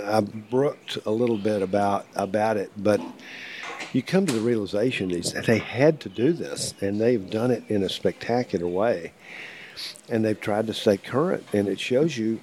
I 0.00 0.20
brooked 0.20 0.98
a 1.06 1.10
little 1.10 1.38
bit 1.38 1.62
about 1.62 2.06
about 2.14 2.58
it, 2.58 2.70
but 2.76 3.00
you 3.92 4.02
come 4.02 4.26
to 4.26 4.32
the 4.32 4.40
realization 4.40 5.10
is 5.10 5.32
that 5.32 5.46
they 5.46 5.58
had 5.58 6.00
to 6.00 6.08
do 6.08 6.32
this, 6.32 6.74
and 6.80 7.00
they've 7.00 7.28
done 7.30 7.50
it 7.50 7.64
in 7.68 7.82
a 7.82 7.88
spectacular 7.88 8.66
way, 8.66 9.12
and 10.08 10.24
they've 10.24 10.40
tried 10.40 10.66
to 10.68 10.74
stay 10.74 10.96
current, 10.96 11.44
and 11.52 11.68
it 11.68 11.78
shows 11.80 12.16
you 12.16 12.40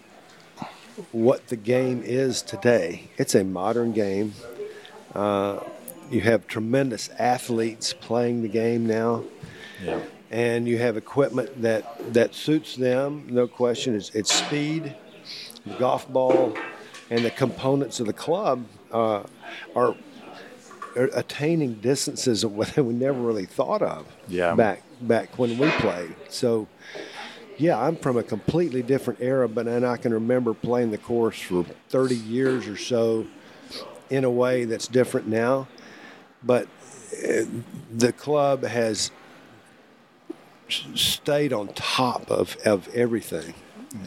what 1.12 1.48
the 1.48 1.56
game 1.56 2.04
is 2.06 2.42
today. 2.42 3.10
It's 3.18 3.34
a 3.36 3.44
modern 3.44 3.94
game. 3.94 4.34
Uh, 5.16 5.60
you 6.12 6.22
have 6.22 6.48
tremendous 6.48 7.10
athletes 7.18 7.94
playing 7.94 8.42
the 8.42 8.48
game 8.50 8.86
now, 8.86 9.24
Yeah. 9.84 10.00
and 10.30 10.68
you 10.68 10.78
have 10.78 10.98
equipment 10.98 11.62
that 11.62 12.14
that 12.14 12.36
suits 12.36 12.76
them. 12.76 13.28
No 13.30 13.48
question. 13.48 13.96
It's, 13.96 14.10
it's 14.14 14.34
speed, 14.34 14.96
golf 15.80 16.08
ball, 16.12 16.56
and 17.10 17.24
the 17.24 17.32
components 17.32 18.00
of 18.00 18.08
the 18.08 18.14
club 18.14 18.66
uh, 18.92 19.24
are 19.76 19.96
attaining 20.96 21.76
distances 21.76 22.42
that 22.42 22.50
we 22.78 22.94
never 22.94 23.20
really 23.20 23.46
thought 23.46 23.82
of. 23.82 24.06
Yeah. 24.28 24.56
Back 24.56 24.84
back 25.02 25.38
when 25.38 25.58
we 25.58 25.70
played. 25.72 26.16
So. 26.30 26.68
Yeah, 27.58 27.78
I'm 27.78 27.98
from 27.98 28.16
a 28.16 28.24
completely 28.24 28.82
different 28.82 29.20
era, 29.20 29.50
but 29.50 29.68
and 29.68 29.86
I 29.86 29.98
can 29.98 30.14
remember 30.14 30.54
playing 30.54 30.92
the 30.92 30.98
course 30.98 31.42
for 31.42 31.66
30 31.90 32.16
years 32.16 32.70
or 32.70 32.78
so 32.78 33.28
in 34.10 34.24
a 34.24 34.30
way 34.30 34.64
that's 34.64 34.88
different 34.88 35.28
now. 35.28 35.68
But 36.42 36.68
uh, 37.14 37.44
the 37.92 38.14
club 38.14 38.64
has 38.64 39.12
stayed 40.70 41.54
on 41.54 41.70
top 41.70 42.30
of, 42.30 42.56
of 42.66 42.88
everything, 42.96 43.54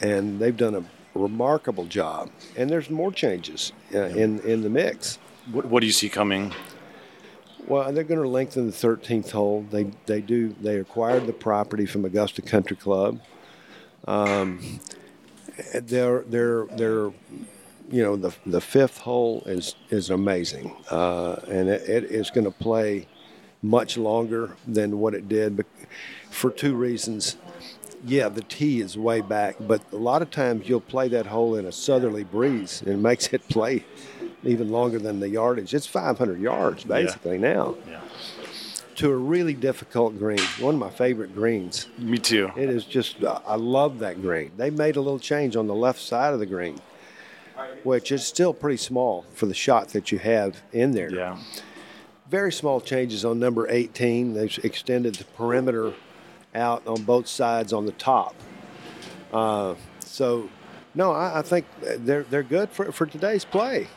and 0.00 0.40
they've 0.40 0.56
done 0.56 0.74
a 0.74 0.84
remarkable 1.18 1.86
job. 1.86 2.30
And 2.56 2.70
there's 2.70 2.90
more 2.90 3.12
changes 3.12 3.72
uh, 3.94 3.98
in 3.98 4.40
in 4.40 4.62
the 4.62 4.70
mix. 4.70 5.18
What, 5.50 5.64
what 5.66 5.80
do 5.80 5.86
you 5.86 5.92
see 5.92 6.08
coming? 6.08 6.52
Well, 7.66 7.92
they're 7.92 8.04
going 8.04 8.22
to 8.22 8.28
lengthen 8.28 8.66
the 8.66 8.72
13th 8.72 9.30
hole. 9.30 9.66
They 9.70 9.90
they 10.06 10.20
do. 10.20 10.54
They 10.60 10.76
acquired 10.76 11.26
the 11.26 11.32
property 11.32 11.86
from 11.86 12.04
Augusta 12.04 12.42
Country 12.42 12.76
Club. 12.76 13.20
Um, 14.06 14.80
they're 15.74 16.22
they're 16.22 16.66
they're 16.66 17.10
you 17.90 18.02
know 18.02 18.16
the 18.16 18.34
the 18.46 18.60
fifth 18.60 18.98
hole 18.98 19.42
is 19.46 19.74
is 19.90 20.10
amazing, 20.10 20.76
uh, 20.90 21.36
and 21.48 21.68
it, 21.68 21.88
it 21.88 22.04
is 22.04 22.30
going 22.30 22.44
to 22.44 22.50
play 22.50 23.06
much 23.62 23.96
longer 23.96 24.56
than 24.66 24.98
what 24.98 25.14
it 25.14 25.28
did, 25.28 25.56
but 25.56 25.66
for 26.30 26.50
two 26.50 26.74
reasons. 26.74 27.36
Yeah, 28.04 28.28
the 28.30 28.42
tee 28.42 28.80
is 28.80 28.98
way 28.98 29.20
back, 29.20 29.54
but 29.60 29.80
a 29.92 29.96
lot 29.96 30.22
of 30.22 30.30
times 30.32 30.68
you'll 30.68 30.80
play 30.80 31.06
that 31.06 31.26
hole 31.26 31.54
in 31.54 31.66
a 31.66 31.70
southerly 31.70 32.24
breeze, 32.24 32.82
and 32.84 32.94
it 32.94 32.96
makes 32.96 33.32
it 33.32 33.48
play 33.48 33.84
even 34.44 34.70
longer 34.70 34.98
than 34.98 35.20
the 35.20 35.28
yardage. 35.28 35.74
It's 35.74 35.86
500 35.86 36.40
yards 36.40 36.84
basically 36.84 37.38
yeah. 37.38 37.52
now. 37.54 37.74
Yeah. 37.88 38.00
To 38.96 39.10
a 39.10 39.16
really 39.16 39.54
difficult 39.54 40.18
green, 40.18 40.40
one 40.60 40.74
of 40.74 40.80
my 40.80 40.90
favorite 40.90 41.34
greens. 41.34 41.88
Me 41.98 42.18
too. 42.18 42.52
It 42.56 42.68
is 42.68 42.84
just, 42.84 43.24
I 43.24 43.56
love 43.56 44.00
that 44.00 44.20
green. 44.20 44.52
They 44.56 44.70
made 44.70 44.96
a 44.96 45.00
little 45.00 45.18
change 45.18 45.56
on 45.56 45.66
the 45.66 45.74
left 45.74 46.00
side 46.00 46.34
of 46.34 46.40
the 46.40 46.46
green, 46.46 46.78
which 47.84 48.12
is 48.12 48.24
still 48.24 48.52
pretty 48.52 48.76
small 48.76 49.24
for 49.32 49.46
the 49.46 49.54
shot 49.54 49.88
that 49.88 50.12
you 50.12 50.18
have 50.18 50.62
in 50.72 50.92
there. 50.92 51.12
Yeah. 51.12 51.38
Very 52.28 52.52
small 52.52 52.80
changes 52.80 53.24
on 53.24 53.38
number 53.38 53.66
18. 53.68 54.34
They've 54.34 54.58
extended 54.62 55.14
the 55.14 55.24
perimeter 55.24 55.94
out 56.54 56.86
on 56.86 57.02
both 57.02 57.26
sides 57.26 57.72
on 57.72 57.86
the 57.86 57.92
top. 57.92 58.34
Uh, 59.32 59.74
so, 60.00 60.48
no, 60.94 61.12
I, 61.12 61.38
I, 61.38 61.42
think 61.42 61.64
they're 61.80 62.24
they're 62.24 62.42
good 62.42 62.70
for, 62.70 62.92
for 62.92 63.06
today's 63.06 63.44
play. 63.44 63.88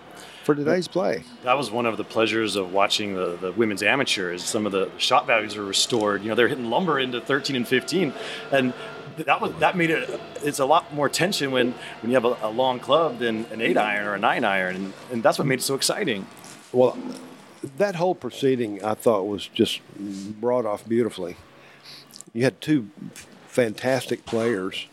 For 0.45 0.55
today's 0.55 0.87
play, 0.87 1.23
that 1.43 1.57
was 1.57 1.71
one 1.71 1.85
of 1.85 1.97
the 1.97 2.03
pleasures 2.03 2.55
of 2.55 2.71
watching 2.71 3.15
the, 3.15 3.35
the 3.35 3.51
women's 3.51 3.81
amateurs. 3.81 4.43
Some 4.43 4.65
of 4.65 4.71
the 4.71 4.89
shot 4.97 5.25
values 5.25 5.57
are 5.57 5.65
restored. 5.65 6.21
You 6.21 6.29
know, 6.29 6.35
they're 6.35 6.47
hitting 6.47 6.69
lumber 6.69 6.99
into 6.99 7.19
13 7.19 7.55
and 7.55 7.67
15, 7.67 8.13
and 8.51 8.73
that 9.17 9.41
was 9.41 9.51
that 9.59 9.75
made 9.75 9.89
it. 9.89 10.07
It's 10.43 10.59
a 10.59 10.65
lot 10.65 10.93
more 10.93 11.09
tension 11.09 11.51
when 11.51 11.73
when 12.01 12.11
you 12.11 12.15
have 12.15 12.25
a, 12.25 12.37
a 12.47 12.49
long 12.49 12.79
club 12.79 13.19
than 13.19 13.45
an 13.45 13.59
eight 13.59 13.75
iron 13.75 14.07
or 14.07 14.13
a 14.13 14.19
nine 14.19 14.45
iron, 14.45 14.75
and, 14.75 14.93
and 15.11 15.23
that's 15.23 15.37
what 15.37 15.47
made 15.47 15.59
it 15.59 15.63
so 15.63 15.75
exciting. 15.75 16.27
Well, 16.71 16.97
that 17.77 17.95
whole 17.95 18.15
proceeding 18.15 18.81
I 18.85 18.93
thought 18.93 19.23
was 19.23 19.47
just 19.47 19.81
brought 20.39 20.65
off 20.65 20.87
beautifully 20.87 21.35
you 22.35 22.43
had 22.43 22.59
two 22.61 22.89
fantastic 23.47 24.25
players, 24.25 24.87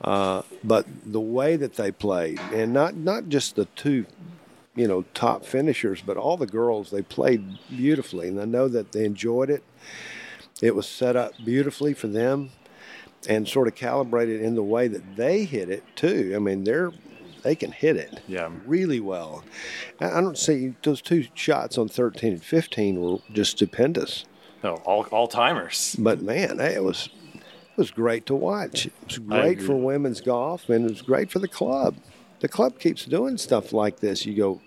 uh, 0.00 0.42
but 0.64 0.86
the 1.04 1.20
way 1.20 1.54
that 1.54 1.74
they 1.74 1.92
played, 1.92 2.40
and 2.52 2.72
not 2.72 2.96
not 2.96 3.28
just 3.28 3.54
the 3.56 3.66
two, 3.76 4.06
you 4.78 4.86
know, 4.86 5.02
top 5.12 5.44
finishers, 5.44 6.00
but 6.00 6.16
all 6.16 6.36
the 6.36 6.46
girls, 6.46 6.90
they 6.90 7.02
played 7.02 7.58
beautifully, 7.68 8.28
and 8.28 8.40
I 8.40 8.44
know 8.44 8.68
that 8.68 8.92
they 8.92 9.04
enjoyed 9.04 9.50
it. 9.50 9.64
It 10.62 10.74
was 10.74 10.86
set 10.86 11.16
up 11.16 11.32
beautifully 11.44 11.94
for 11.94 12.06
them, 12.06 12.50
and 13.28 13.48
sort 13.48 13.66
of 13.66 13.74
calibrated 13.74 14.40
in 14.40 14.54
the 14.54 14.62
way 14.62 14.86
that 14.86 15.16
they 15.16 15.44
hit 15.44 15.68
it 15.68 15.82
too. 15.96 16.32
I 16.34 16.38
mean, 16.38 16.64
they're 16.64 16.92
they 17.42 17.54
can 17.54 17.72
hit 17.72 17.96
it 17.96 18.20
yeah. 18.26 18.50
really 18.66 19.00
well. 19.00 19.44
I 20.00 20.20
don't 20.20 20.38
see 20.38 20.74
those 20.82 21.00
two 21.00 21.26
shots 21.34 21.78
on 21.78 21.88
13 21.88 22.32
and 22.32 22.42
15 22.42 23.00
were 23.00 23.18
just 23.32 23.52
stupendous. 23.52 24.24
No, 24.62 24.74
all 24.84 25.04
all 25.10 25.28
timers. 25.28 25.96
But 25.98 26.20
man, 26.20 26.60
it 26.60 26.82
was 26.82 27.08
it 27.34 27.76
was 27.76 27.90
great 27.90 28.26
to 28.26 28.34
watch. 28.34 28.86
It 28.86 28.92
was 29.06 29.18
great 29.18 29.62
for 29.62 29.76
women's 29.76 30.20
golf, 30.20 30.68
and 30.68 30.84
it 30.84 30.90
was 30.90 31.02
great 31.02 31.30
for 31.30 31.38
the 31.38 31.48
club. 31.48 31.96
The 32.40 32.48
club 32.48 32.78
keeps 32.78 33.04
doing 33.04 33.36
stuff 33.36 33.72
like 33.72 34.00
this. 34.00 34.24
You 34.24 34.34
go, 34.36 34.60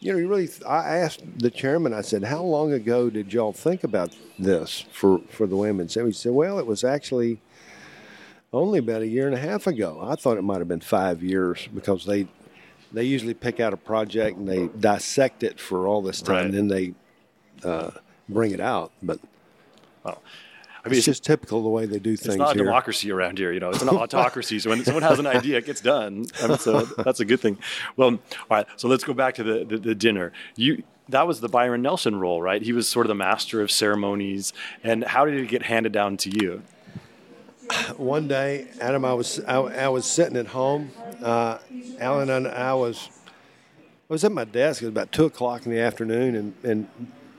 you 0.00 0.12
know, 0.12 0.18
you 0.18 0.28
really. 0.28 0.48
I 0.66 0.98
asked 0.98 1.22
the 1.38 1.50
chairman. 1.50 1.92
I 1.92 2.00
said, 2.00 2.24
"How 2.24 2.42
long 2.42 2.72
ago 2.72 3.10
did 3.10 3.32
y'all 3.32 3.52
think 3.52 3.84
about 3.84 4.16
this 4.38 4.84
for 4.90 5.20
for 5.28 5.46
the 5.46 5.56
women?" 5.56 5.88
And 5.94 6.06
he 6.06 6.12
said, 6.12 6.32
"Well, 6.32 6.58
it 6.58 6.66
was 6.66 6.84
actually." 6.84 7.40
Only 8.54 8.80
about 8.80 9.00
a 9.00 9.06
year 9.06 9.24
and 9.26 9.34
a 9.34 9.38
half 9.38 9.66
ago. 9.66 9.98
I 10.02 10.14
thought 10.14 10.36
it 10.36 10.42
might 10.42 10.58
have 10.58 10.68
been 10.68 10.82
five 10.82 11.22
years 11.22 11.66
because 11.72 12.04
they 12.04 12.28
they 12.92 13.04
usually 13.04 13.34
pick 13.34 13.60
out 13.60 13.72
a 13.72 13.76
project 13.76 14.36
and 14.36 14.48
they 14.48 14.68
dissect 14.68 15.42
it 15.42 15.58
for 15.58 15.86
all 15.86 16.02
this 16.02 16.20
time, 16.20 16.34
right. 16.34 16.44
and 16.44 16.54
then 16.54 16.68
they 16.68 16.94
uh, 17.64 17.90
bring 18.28 18.52
it 18.52 18.60
out. 18.60 18.92
But 19.02 19.20
well, 20.04 20.22
I 20.84 20.88
mean, 20.88 20.98
it's, 20.98 21.06
it's 21.06 21.18
just 21.18 21.24
typical 21.24 21.62
the 21.62 21.68
way 21.68 21.86
they 21.86 22.00
do 22.00 22.16
things. 22.16 22.34
It's 22.34 22.36
not 22.36 22.50
a 22.50 22.54
here. 22.54 22.64
democracy 22.64 23.12
around 23.12 23.38
here, 23.38 23.52
you 23.52 23.60
know. 23.60 23.70
It's 23.70 23.82
an 23.82 23.88
autocracy. 23.88 24.58
so 24.58 24.70
when 24.70 24.84
someone 24.84 25.04
has 25.04 25.20
an 25.20 25.26
idea, 25.26 25.58
it 25.58 25.66
gets 25.66 25.80
done. 25.80 26.26
I 26.42 26.48
mean, 26.48 26.58
so 26.58 26.82
that's 26.82 27.20
a 27.20 27.24
good 27.24 27.38
thing. 27.38 27.58
Well, 27.96 28.10
all 28.10 28.18
right. 28.50 28.66
So 28.76 28.88
let's 28.88 29.04
go 29.04 29.14
back 29.14 29.34
to 29.36 29.44
the, 29.44 29.64
the, 29.64 29.78
the 29.78 29.94
dinner. 29.94 30.32
You 30.56 30.82
that 31.08 31.26
was 31.26 31.40
the 31.40 31.48
Byron 31.48 31.82
Nelson 31.82 32.18
role, 32.18 32.40
right? 32.40 32.62
He 32.62 32.72
was 32.72 32.88
sort 32.88 33.06
of 33.06 33.08
the 33.08 33.14
master 33.14 33.60
of 33.60 33.70
ceremonies. 33.70 34.52
And 34.82 35.04
how 35.04 35.24
did 35.24 35.34
it 35.38 35.48
get 35.48 35.62
handed 35.62 35.92
down 35.92 36.16
to 36.18 36.30
you? 36.30 36.62
One 37.96 38.28
day, 38.28 38.68
Adam, 38.80 39.04
I 39.04 39.14
was 39.14 39.40
I, 39.40 39.56
I 39.56 39.88
was 39.88 40.04
sitting 40.04 40.36
at 40.36 40.48
home. 40.48 40.90
Uh, 41.22 41.58
Alan 42.00 42.28
and 42.28 42.48
I 42.48 42.74
was 42.74 43.08
I 44.10 44.12
was 44.12 44.24
at 44.24 44.32
my 44.32 44.44
desk. 44.44 44.82
It 44.82 44.86
was 44.86 44.90
about 44.90 45.12
two 45.12 45.26
o'clock 45.26 45.64
in 45.64 45.72
the 45.72 45.80
afternoon, 45.80 46.34
and, 46.34 46.54
and 46.64 46.88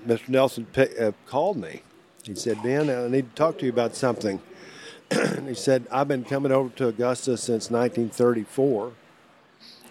Mr. 0.08 0.30
Nelson 0.30 0.66
pick, 0.66 1.00
uh, 1.00 1.12
called 1.28 1.58
me. 1.58 1.84
He 2.24 2.36
said, 2.36 2.64
Ben, 2.64 2.90
I 2.90 3.08
need 3.10 3.30
to 3.30 3.36
talk 3.36 3.58
to 3.60 3.66
you 3.66 3.72
about 3.72 3.96
something. 3.96 4.42
he 5.46 5.54
said, 5.54 5.86
I've 5.92 6.08
been 6.08 6.24
coming 6.24 6.54
over 6.54 6.70
to 6.78 6.88
Augusta 6.88 7.36
since 7.36 7.70
1934. 7.70 8.94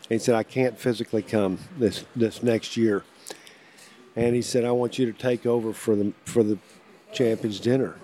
He 0.09 0.19
said, 0.19 0.35
I 0.35 0.43
can't 0.43 0.79
physically 0.79 1.23
come 1.23 1.59
this, 1.79 2.07
this 2.17 2.43
next 2.43 2.77
year. 2.77 3.05
And 4.17 4.35
he 4.35 4.41
said, 4.41 4.65
I 4.65 4.73
want 4.73 4.99
you 4.99 5.11
to 5.11 5.13
take 5.13 5.45
over 5.45 5.75
for 5.75 5.95
the, 5.95 6.15
for 6.25 6.43
the 6.43 6.59
champions 7.13 7.61
dinner. 7.61 7.97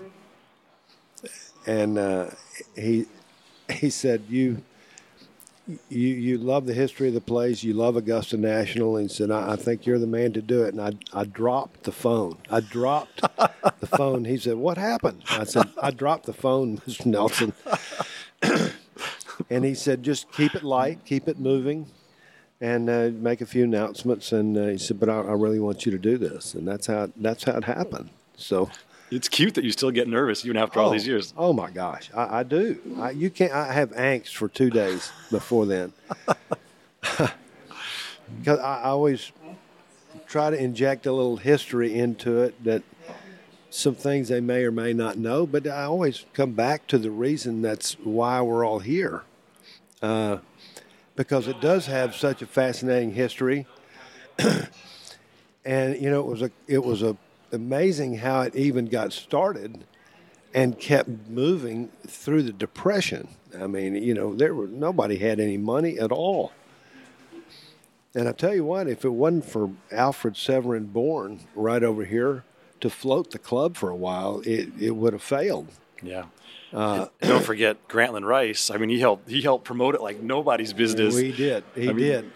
And 1.65 1.97
uh, 1.97 2.29
he, 2.75 3.07
he 3.71 3.89
said, 3.89 4.23
you, 4.29 4.63
you 5.89 6.07
you 6.07 6.37
love 6.37 6.65
the 6.65 6.73
history 6.73 7.07
of 7.09 7.13
the 7.13 7.21
place. 7.21 7.63
You 7.63 7.73
love 7.73 7.95
Augusta 7.95 8.37
National, 8.37 8.97
and 8.97 9.09
said, 9.11 9.31
I, 9.31 9.53
I, 9.53 9.55
think 9.55 9.85
you're 9.85 9.99
the 9.99 10.07
man 10.07 10.33
to 10.33 10.41
do 10.41 10.63
it." 10.63 10.73
And 10.73 10.81
I 10.81 10.93
I 11.13 11.25
dropped 11.25 11.83
the 11.83 11.91
phone. 11.91 12.37
I 12.49 12.59
dropped 12.59 13.21
the 13.21 13.87
phone. 13.97 14.25
He 14.25 14.37
said, 14.37 14.55
"What 14.55 14.77
happened?" 14.77 15.23
I 15.29 15.43
said, 15.43 15.67
"I 15.81 15.91
dropped 15.91 16.25
the 16.25 16.33
phone, 16.33 16.77
Mr. 16.79 17.05
Nelson." 17.05 17.53
and 19.49 19.65
he 19.65 19.73
said, 19.75 20.03
"Just 20.03 20.31
keep 20.31 20.55
it 20.55 20.63
light, 20.63 21.05
keep 21.05 21.27
it 21.27 21.39
moving." 21.39 21.87
And 22.61 22.89
uh, 22.89 23.11
make 23.13 23.39
a 23.39 23.45
few 23.45 23.63
announcements, 23.63 24.33
and 24.33 24.57
uh, 24.57 24.67
he 24.67 24.77
said, 24.77 24.99
"But 24.99 25.09
I, 25.09 25.19
I 25.19 25.33
really 25.33 25.59
want 25.59 25.85
you 25.85 25.91
to 25.91 25.97
do 25.97 26.17
this," 26.17 26.53
and 26.53 26.67
that's 26.67 26.87
how 26.87 27.09
that's 27.15 27.43
how 27.43 27.57
it 27.57 27.63
happened. 27.63 28.09
So 28.35 28.69
it's 29.11 29.27
cute 29.27 29.55
that 29.55 29.63
you 29.63 29.71
still 29.71 29.91
get 29.91 30.07
nervous 30.07 30.45
even 30.45 30.57
after 30.57 30.79
oh, 30.79 30.85
all 30.85 30.89
these 30.91 31.07
years. 31.07 31.33
Oh 31.37 31.53
my 31.53 31.69
gosh, 31.69 32.09
I, 32.15 32.39
I 32.39 32.43
do. 32.43 32.79
I, 32.99 33.11
you 33.11 33.29
can't. 33.29 33.51
I 33.53 33.73
have 33.73 33.91
angst 33.91 34.35
for 34.35 34.47
two 34.47 34.69
days 34.69 35.11
before 35.31 35.65
then, 35.65 35.93
because 37.01 38.59
I, 38.59 38.81
I 38.81 38.89
always 38.89 39.31
try 40.27 40.49
to 40.49 40.57
inject 40.61 41.05
a 41.05 41.11
little 41.11 41.37
history 41.37 41.97
into 41.97 42.41
it 42.41 42.63
that 42.63 42.83
some 43.69 43.95
things 43.95 44.29
they 44.29 44.41
may 44.41 44.63
or 44.63 44.71
may 44.71 44.93
not 44.93 45.17
know, 45.17 45.45
but 45.45 45.67
I 45.67 45.83
always 45.83 46.25
come 46.33 46.53
back 46.53 46.87
to 46.87 46.97
the 46.97 47.11
reason 47.11 47.61
that's 47.61 47.93
why 48.03 48.41
we're 48.41 48.65
all 48.65 48.79
here, 48.79 49.23
uh, 50.01 50.37
because 51.15 51.47
it 51.47 51.61
does 51.61 51.85
have 51.85 52.15
such 52.15 52.41
a 52.41 52.47
fascinating 52.47 53.13
history. 53.13 53.67
and 55.65 56.01
you 56.01 56.09
know, 56.09 56.19
it 56.19 56.25
was 56.25 56.41
a 56.41 56.51
it 56.67 56.83
was 56.83 57.01
a 57.01 57.17
amazing 57.51 58.17
how 58.17 58.41
it 58.41 58.55
even 58.55 58.85
got 58.85 59.13
started 59.13 59.85
and 60.53 60.79
kept 60.79 61.09
moving 61.27 61.89
through 62.07 62.43
the 62.43 62.53
depression. 62.53 63.27
I 63.59 63.67
mean, 63.67 63.95
you 63.95 64.13
know, 64.13 64.33
there 64.33 64.53
were 64.53 64.67
nobody 64.67 65.17
had 65.17 65.39
any 65.39 65.57
money 65.57 65.99
at 65.99 66.11
all. 66.11 66.51
And 68.15 68.27
I 68.27 68.31
tell 68.31 68.55
you 68.55 68.65
what, 68.65 68.87
if 68.87 69.05
it 69.05 69.09
wasn't 69.09 69.45
for 69.45 69.71
Alfred 69.91 70.35
Severin 70.35 70.85
Bourne 70.85 71.41
right 71.55 71.83
over 71.83 72.05
here 72.05 72.43
to 72.81 72.89
float 72.89 73.31
the 73.31 73.39
club 73.39 73.77
for 73.77 73.89
a 73.89 73.95
while, 73.95 74.41
it, 74.45 74.69
it 74.79 74.91
would 74.91 75.13
have 75.13 75.21
failed. 75.21 75.67
Yeah. 76.01 76.25
Uh, 76.73 77.07
don't 77.21 77.43
forget 77.43 77.87
Grantland 77.87 78.25
Rice. 78.25 78.71
I 78.71 78.77
mean, 78.77 78.89
he 78.89 78.99
helped 78.99 79.29
he 79.29 79.41
helped 79.41 79.65
promote 79.65 79.95
it 79.95 80.01
like 80.01 80.21
nobody's 80.21 80.73
business. 80.73 81.17
He 81.17 81.31
did. 81.31 81.63
He 81.75 81.89
I 81.89 81.93
mean, 81.93 82.05
did 82.05 82.31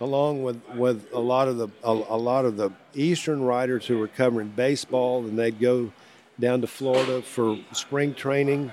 along 0.00 0.42
with, 0.42 0.60
with 0.74 1.08
a 1.12 1.18
lot 1.18 1.48
of 1.48 1.56
the 1.56 1.68
a, 1.82 1.90
a, 1.90 2.18
lot 2.18 2.44
of 2.44 2.56
the 2.56 2.70
eastern 2.94 3.42
riders 3.42 3.86
who 3.86 3.98
were 3.98 4.08
covering 4.08 4.48
baseball, 4.48 5.20
and 5.24 5.38
they'd 5.38 5.58
go 5.58 5.92
down 6.38 6.60
to 6.60 6.66
Florida 6.66 7.22
for 7.22 7.58
spring 7.72 8.14
training, 8.14 8.70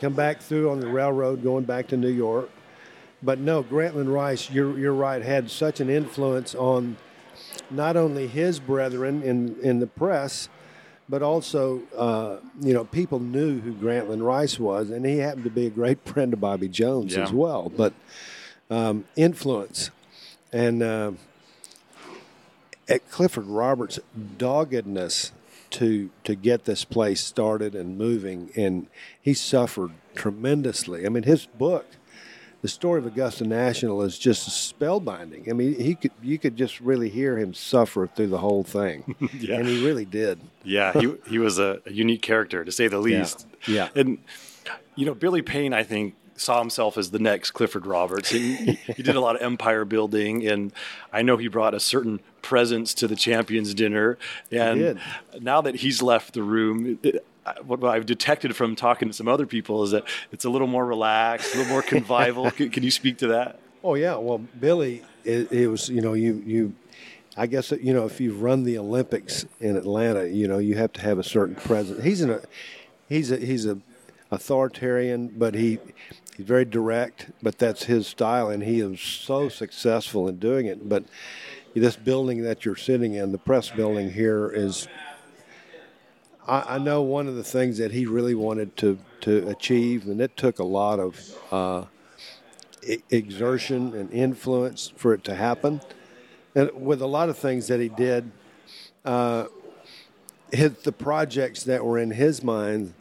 come 0.00 0.12
back 0.14 0.40
through 0.40 0.70
on 0.70 0.80
the 0.80 0.88
railroad 0.88 1.42
going 1.42 1.64
back 1.64 1.86
to 1.88 1.96
New 1.96 2.08
York. 2.10 2.50
But 3.22 3.38
no, 3.38 3.62
Grantland 3.62 4.12
Rice, 4.12 4.50
you're 4.50 4.78
you're 4.78 4.94
right, 4.94 5.22
had 5.22 5.50
such 5.50 5.80
an 5.80 5.90
influence 5.90 6.54
on 6.54 6.96
not 7.70 7.96
only 7.96 8.26
his 8.26 8.58
brethren 8.58 9.22
in 9.22 9.56
in 9.60 9.78
the 9.78 9.86
press, 9.86 10.48
but 11.08 11.22
also, 11.22 11.82
uh, 11.96 12.36
you 12.60 12.72
know, 12.72 12.84
people 12.84 13.18
knew 13.18 13.60
who 13.60 13.72
Grantland 13.72 14.24
Rice 14.24 14.58
was, 14.58 14.90
and 14.90 15.04
he 15.04 15.18
happened 15.18 15.44
to 15.44 15.50
be 15.50 15.66
a 15.66 15.70
great 15.70 15.98
friend 16.04 16.32
of 16.32 16.40
Bobby 16.40 16.68
Jones 16.68 17.14
Yeah. 17.14 17.24
as 17.24 17.32
well. 17.32 17.70
But 17.76 17.92
um, 18.70 19.04
influence 19.16 19.90
and 20.52 20.82
uh, 20.82 21.12
at 22.88 23.08
Clifford 23.10 23.46
Roberts' 23.46 23.98
doggedness 24.38 25.32
to 25.70 26.10
to 26.24 26.34
get 26.34 26.64
this 26.64 26.84
place 26.84 27.20
started 27.20 27.74
and 27.74 27.96
moving, 27.96 28.50
and 28.56 28.86
he 29.20 29.34
suffered 29.34 29.92
tremendously. 30.14 31.06
I 31.06 31.08
mean, 31.08 31.22
his 31.22 31.46
book, 31.46 31.86
the 32.62 32.68
story 32.68 32.98
of 32.98 33.06
Augusta 33.06 33.44
National, 33.44 34.02
is 34.02 34.18
just 34.18 34.48
spellbinding. 34.48 35.48
I 35.48 35.52
mean, 35.52 35.78
he 35.78 35.94
could 35.94 36.10
you 36.22 36.38
could 36.38 36.56
just 36.56 36.80
really 36.80 37.08
hear 37.08 37.38
him 37.38 37.54
suffer 37.54 38.08
through 38.08 38.28
the 38.28 38.38
whole 38.38 38.64
thing, 38.64 39.14
Yeah. 39.38 39.56
and 39.58 39.68
he 39.68 39.84
really 39.84 40.04
did. 40.04 40.40
Yeah, 40.64 40.92
he 40.92 41.14
he 41.28 41.38
was 41.38 41.58
a, 41.60 41.80
a 41.86 41.92
unique 41.92 42.22
character 42.22 42.64
to 42.64 42.72
say 42.72 42.88
the 42.88 42.98
least. 42.98 43.46
Yeah. 43.68 43.88
and 43.94 44.18
you 44.96 45.06
know 45.06 45.14
Billy 45.14 45.42
Payne, 45.42 45.72
I 45.72 45.84
think 45.84 46.14
saw 46.40 46.58
himself 46.58 46.96
as 46.96 47.10
the 47.10 47.18
next 47.18 47.50
Clifford 47.50 47.86
Roberts. 47.86 48.30
He, 48.30 48.54
he, 48.96 49.02
did 49.02 49.14
a 49.14 49.20
lot 49.20 49.36
of 49.36 49.42
empire 49.42 49.84
building, 49.84 50.46
and 50.46 50.72
I 51.12 51.22
know 51.22 51.36
he 51.36 51.48
brought 51.48 51.74
a 51.74 51.80
certain 51.80 52.20
presence 52.42 52.94
to 52.94 53.06
the 53.06 53.16
champions 53.16 53.74
dinner. 53.74 54.18
And 54.50 54.98
now 55.40 55.60
that 55.60 55.76
he's 55.76 56.02
left 56.02 56.34
the 56.34 56.42
room. 56.42 56.98
It, 57.02 57.24
what 57.64 57.82
I've 57.82 58.06
detected 58.06 58.54
from 58.54 58.76
talking 58.76 59.08
to 59.08 59.14
some 59.14 59.26
other 59.26 59.46
people 59.46 59.82
is 59.82 59.90
that 59.90 60.04
it's 60.30 60.44
a 60.44 60.50
little 60.50 60.68
more 60.68 60.84
relaxed, 60.84 61.54
a 61.54 61.58
little 61.58 61.72
more 61.72 61.82
convivial. 61.96 62.50
can, 62.50 62.70
can 62.70 62.82
you 62.82 62.90
speak 62.90 63.18
to 63.18 63.28
that? 63.28 63.58
Oh 63.82 63.94
yeah, 63.94 64.16
well 64.16 64.38
Billy, 64.38 65.02
it, 65.24 65.50
it 65.50 65.66
was 65.66 65.88
you 65.88 66.00
know 66.00 66.12
you 66.12 66.42
you, 66.46 66.74
I 67.36 67.46
guess 67.46 67.72
you 67.72 67.94
know 67.94 68.04
if 68.04 68.20
you've 68.20 68.42
run 68.42 68.64
the 68.64 68.78
Olympics 68.78 69.46
in 69.58 69.76
Atlanta, 69.76 70.28
you 70.28 70.46
know 70.46 70.58
you 70.58 70.76
have 70.76 70.92
to 70.92 71.00
have 71.00 71.18
a 71.18 71.24
certain 71.24 71.54
presence. 71.54 72.04
He's 72.04 72.20
an 72.20 72.30
a 72.30 72.40
he's 73.08 73.30
a 73.30 73.38
he's 73.38 73.64
a 73.66 73.78
authoritarian, 74.30 75.28
but 75.28 75.54
he 75.54 75.78
he's 76.36 76.46
very 76.46 76.64
direct, 76.64 77.30
but 77.42 77.58
that's 77.58 77.84
his 77.84 78.06
style, 78.06 78.48
and 78.48 78.62
he 78.62 78.80
is 78.80 79.00
so 79.00 79.48
successful 79.48 80.28
in 80.28 80.38
doing 80.38 80.66
it. 80.66 80.88
But 80.88 81.04
this 81.74 81.96
building 81.96 82.42
that 82.42 82.64
you're 82.64 82.76
sitting 82.76 83.14
in, 83.14 83.32
the 83.32 83.38
press 83.38 83.70
building 83.70 84.10
here, 84.10 84.50
is 84.50 84.88
I, 86.46 86.76
I 86.76 86.78
know 86.78 87.02
one 87.02 87.28
of 87.28 87.36
the 87.36 87.44
things 87.44 87.78
that 87.78 87.92
he 87.92 88.06
really 88.06 88.34
wanted 88.34 88.76
to 88.78 88.98
to 89.22 89.48
achieve, 89.48 90.06
and 90.06 90.20
it 90.20 90.36
took 90.36 90.58
a 90.58 90.64
lot 90.64 90.98
of. 90.98 91.36
Uh, 91.50 91.84
exertion 93.10 93.94
and 93.94 94.10
influence 94.10 94.92
for 94.96 95.12
it 95.12 95.24
to 95.24 95.34
happen. 95.34 95.80
And 96.54 96.70
with 96.74 97.02
a 97.02 97.06
lot 97.06 97.28
of 97.28 97.38
things 97.38 97.68
that 97.68 97.80
he 97.80 97.88
did, 97.88 98.30
uh, 99.04 99.46
the 100.50 100.94
projects 100.96 101.62
that 101.64 101.84
were 101.84 101.98
in 101.98 102.10
his 102.10 102.42
mind, 102.42 102.94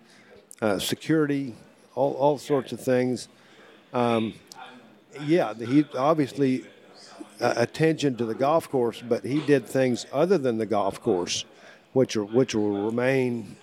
uh, 0.62 0.80
security, 0.80 1.56
all, 1.96 2.14
all 2.14 2.38
sorts 2.38 2.72
of 2.72 2.80
things. 2.80 3.28
Um, 3.94 4.34
yeah, 5.26 5.54
he 5.54 5.86
obviously 5.98 6.66
uh, 7.42 7.54
attention 7.58 8.16
to 8.18 8.26
the 8.26 8.36
golf 8.36 8.70
course, 8.70 9.02
but 9.02 9.24
he 9.26 9.40
did 9.46 9.66
things 9.66 10.06
other 10.12 10.38
than 10.38 10.58
the 10.58 10.66
golf 10.66 11.02
course, 11.02 11.46
which 11.94 12.16
are 12.16 12.26
which 12.26 12.56
will 12.56 12.86
remain 12.86 13.56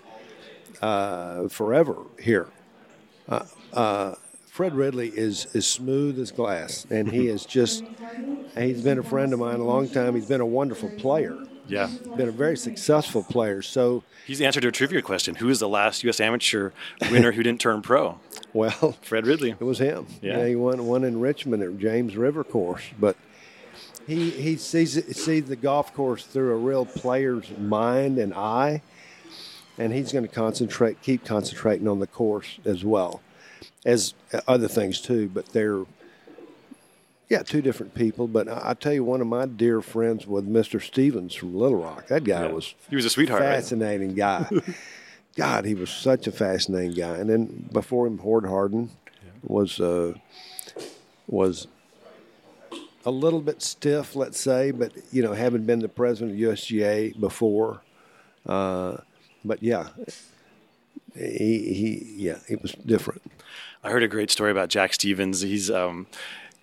uh, 0.82 1.48
forever 1.48 1.96
here. 2.20 2.48
Fred 4.56 4.74
Ridley 4.74 5.08
is 5.14 5.54
as 5.54 5.66
smooth 5.66 6.18
as 6.18 6.30
glass, 6.30 6.86
and 6.88 7.12
he 7.12 7.28
is 7.28 7.44
just, 7.44 7.84
he's 8.56 8.80
been 8.80 8.98
a 8.98 9.02
friend 9.02 9.34
of 9.34 9.38
mine 9.38 9.60
a 9.60 9.64
long 9.64 9.86
time. 9.86 10.14
He's 10.14 10.28
been 10.28 10.40
a 10.40 10.46
wonderful 10.46 10.88
player, 10.96 11.36
Yeah. 11.68 11.90
been 12.16 12.28
a 12.28 12.32
very 12.32 12.56
successful 12.56 13.22
player. 13.22 13.62
So, 13.62 14.02
He's 14.26 14.40
answered 14.40 14.64
a 14.64 14.72
trivia 14.72 15.02
question. 15.02 15.36
Who 15.36 15.48
is 15.48 15.60
the 15.60 15.68
last 15.68 16.02
U.S. 16.04 16.20
amateur 16.20 16.70
winner 17.10 17.32
who 17.32 17.42
didn't 17.42 17.60
turn 17.60 17.82
pro? 17.82 18.18
well, 18.52 18.96
Fred 19.02 19.26
Ridley. 19.26 19.50
it 19.50 19.62
was 19.62 19.78
him. 19.78 20.06
Yeah. 20.20 20.44
he 20.46 20.56
won 20.56 20.86
one 20.86 21.04
in 21.04 21.20
Richmond 21.20 21.62
at 21.62 21.78
James 21.78 22.16
River 22.16 22.42
course, 22.44 22.82
but 22.98 23.16
he 24.06 24.30
he 24.30 24.56
sees 24.56 24.96
it, 24.96 25.16
sees 25.16 25.44
the 25.46 25.56
golf 25.56 25.92
course 25.94 26.24
through 26.24 26.52
a 26.52 26.56
real 26.56 26.86
player's 26.86 27.50
mind 27.58 28.18
and 28.18 28.32
eye, 28.34 28.82
and 29.78 29.92
he's 29.92 30.12
going 30.12 30.26
to 30.26 30.32
concentrate, 30.32 31.02
keep 31.02 31.24
concentrating 31.24 31.88
on 31.88 31.98
the 31.98 32.06
course 32.06 32.58
as 32.64 32.84
well 32.84 33.20
as 33.84 34.14
other 34.48 34.68
things 34.68 35.00
too. 35.00 35.28
But 35.32 35.46
they're 35.46 35.84
yeah, 37.28 37.42
two 37.42 37.60
different 37.62 37.94
people. 37.94 38.28
But 38.28 38.48
I, 38.48 38.70
I 38.70 38.74
tell 38.74 38.92
you, 38.92 39.04
one 39.04 39.20
of 39.20 39.26
my 39.26 39.46
dear 39.46 39.80
friends 39.82 40.26
was 40.26 40.44
Mr. 40.44 40.80
Stephens 40.82 41.34
from 41.34 41.54
Little 41.56 41.78
Rock. 41.82 42.06
That 42.08 42.24
guy 42.24 42.46
Yeah. 42.46 42.52
was 42.52 42.74
He 42.90 42.96
was 42.96 43.04
a 43.04 43.10
sweetheart. 43.10 43.42
right? 43.42 43.54
fascinating 43.56 44.14
guy. 44.14 44.48
God, 45.36 45.64
he 45.66 45.74
was 45.74 45.90
such 45.90 46.26
a 46.26 46.32
fascinating 46.32 46.92
guy. 46.94 47.16
And 47.16 47.28
then 47.28 47.68
before 47.72 48.06
him, 48.06 48.18
Hord 48.18 48.46
Hardin 48.46 48.90
was 49.42 49.80
uh, 49.80 50.14
was 51.26 51.66
a 53.04 53.10
little 53.10 53.40
bit 53.40 53.62
stiff, 53.62 54.16
let's 54.16 54.40
say, 54.40 54.70
but 54.70 54.92
you 55.12 55.22
know, 55.22 55.32
having 55.34 55.64
been 55.64 55.80
the 55.80 55.88
president 55.88 56.32
of 56.32 56.38
USGA 56.38 57.18
before, 57.20 57.82
uh, 58.46 58.96
but 59.44 59.62
yeah, 59.62 59.88
he 61.14 61.72
he 61.74 62.14
yeah, 62.16 62.38
it 62.48 62.62
was 62.62 62.72
different. 62.72 63.22
I 63.84 63.90
heard 63.90 64.02
a 64.02 64.08
great 64.08 64.30
story 64.30 64.50
about 64.50 64.68
Jack 64.70 64.92
Stephens. 64.94 65.40
He's 65.42 65.70
um, 65.70 66.06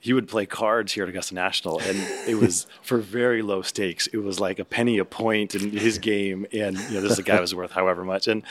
he 0.03 0.11
would 0.11 0.27
play 0.27 0.45
cards 0.45 0.91
here 0.91 1.03
at 1.03 1.09
Augusta 1.09 1.33
National, 1.33 1.79
and 1.79 1.97
it 2.27 2.35
was 2.35 2.67
for 2.81 2.97
very 2.97 3.41
low 3.41 3.61
stakes. 3.61 4.07
It 4.07 4.17
was 4.17 4.37
like 4.37 4.59
a 4.59 4.65
penny 4.65 4.97
a 4.97 5.05
point 5.05 5.55
in 5.55 5.71
his 5.71 5.97
game, 5.97 6.45
and 6.51 6.77
you 6.77 6.95
know 6.95 7.01
this 7.01 7.13
is 7.13 7.19
a 7.19 7.23
guy 7.23 7.39
was 7.39 7.55
worth 7.55 7.71
however 7.71 8.03
much. 8.03 8.27
And 8.27 8.43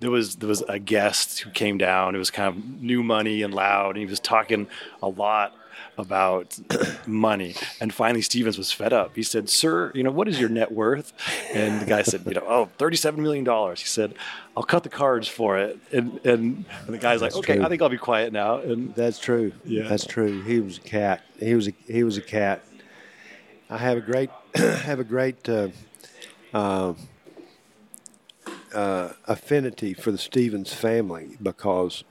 there 0.00 0.10
was 0.10 0.34
there 0.34 0.48
was 0.48 0.62
a 0.62 0.80
guest 0.80 1.38
who 1.38 1.50
came 1.50 1.78
down. 1.78 2.16
It 2.16 2.18
was 2.18 2.32
kind 2.32 2.48
of 2.48 2.82
new 2.82 3.04
money 3.04 3.42
and 3.42 3.54
loud, 3.54 3.90
and 3.90 3.98
he 3.98 4.06
was 4.06 4.18
talking 4.18 4.66
a 5.00 5.08
lot 5.08 5.54
about 5.98 6.58
money. 7.06 7.54
And 7.80 7.92
finally, 7.92 8.22
Stephens 8.22 8.58
was 8.58 8.72
fed 8.72 8.92
up. 8.92 9.16
He 9.16 9.22
said, 9.22 9.48
"Sir, 9.48 9.92
you 9.94 10.02
know 10.02 10.10
what 10.10 10.28
is 10.28 10.38
your 10.38 10.48
net 10.48 10.72
worth?" 10.72 11.12
And 11.54 11.80
the 11.80 11.86
guy 11.86 12.02
said, 12.02 12.22
"You 12.26 12.34
know, 12.34 12.44
oh, 12.46 12.54
oh, 12.62 12.70
thirty-seven 12.78 13.22
million 13.22 13.44
dollars." 13.44 13.80
He 13.80 13.86
said, 13.86 14.14
"I'll 14.56 14.62
cut 14.62 14.82
the 14.82 14.88
cards 14.88 15.28
for 15.28 15.58
it." 15.58 15.78
And 15.92 16.20
and, 16.24 16.64
and 16.86 16.94
the 16.94 16.98
guy's 16.98 17.20
like, 17.22 17.32
That's 17.32 17.38
"Okay, 17.38 17.56
true. 17.56 17.64
I 17.64 17.68
think 17.68 17.82
I'll 17.82 17.88
be 17.88 17.96
quiet 17.98 18.32
now." 18.32 18.58
And 18.58 18.94
That's 18.94 19.18
true. 19.18 19.52
Yeah. 19.64 19.88
that's 19.88 20.06
true. 20.06 20.42
He 20.42 20.60
was 20.60 20.78
a 20.78 20.82
cat. 20.82 21.22
He 21.38 21.54
was 21.54 21.68
a 21.68 21.72
he 21.86 22.04
was 22.04 22.16
a 22.16 22.22
cat. 22.22 22.62
I 23.68 23.78
have 23.78 23.96
a 23.96 24.00
great 24.00 24.30
have 24.54 25.00
a 25.00 25.04
great 25.04 25.48
uh, 25.48 25.68
uh, 26.54 26.94
uh, 28.74 29.12
affinity 29.26 29.94
for 29.94 30.10
the 30.10 30.18
Stephens 30.18 30.72
family 30.72 31.36
because 31.42 32.04